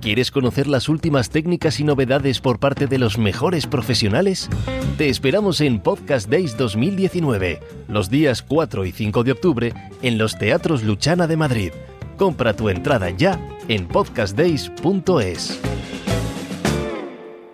¿Quieres 0.00 0.30
conocer 0.30 0.66
las 0.66 0.88
últimas 0.88 1.30
técnicas 1.30 1.80
y 1.80 1.84
novedades 1.84 2.40
por 2.40 2.58
parte 2.58 2.86
de 2.86 2.98
los 2.98 3.16
mejores 3.16 3.66
profesionales? 3.66 4.50
Te 4.98 5.08
esperamos 5.08 5.60
en 5.60 5.80
Podcast 5.80 6.28
Days 6.28 6.58
2019, 6.58 7.60
los 7.88 8.10
días 8.10 8.42
4 8.42 8.84
y 8.84 8.92
5 8.92 9.24
de 9.24 9.32
octubre, 9.32 9.74
en 10.02 10.18
los 10.18 10.36
Teatros 10.36 10.82
Luchana 10.82 11.26
de 11.26 11.36
Madrid. 11.36 11.72
Compra 12.16 12.54
tu 12.54 12.68
entrada 12.68 13.10
ya 13.10 13.40
en 13.68 13.88
podcastdays.es. 13.88 15.60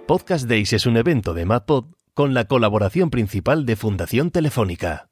Podcast 0.06 0.48
Days 0.48 0.72
es 0.72 0.86
un 0.86 0.96
evento 0.96 1.34
de 1.34 1.44
MadPod 1.44 1.86
con 2.14 2.34
la 2.34 2.44
colaboración 2.44 3.10
principal 3.10 3.64
de 3.64 3.76
Fundación 3.76 4.30
Telefónica. 4.30 5.09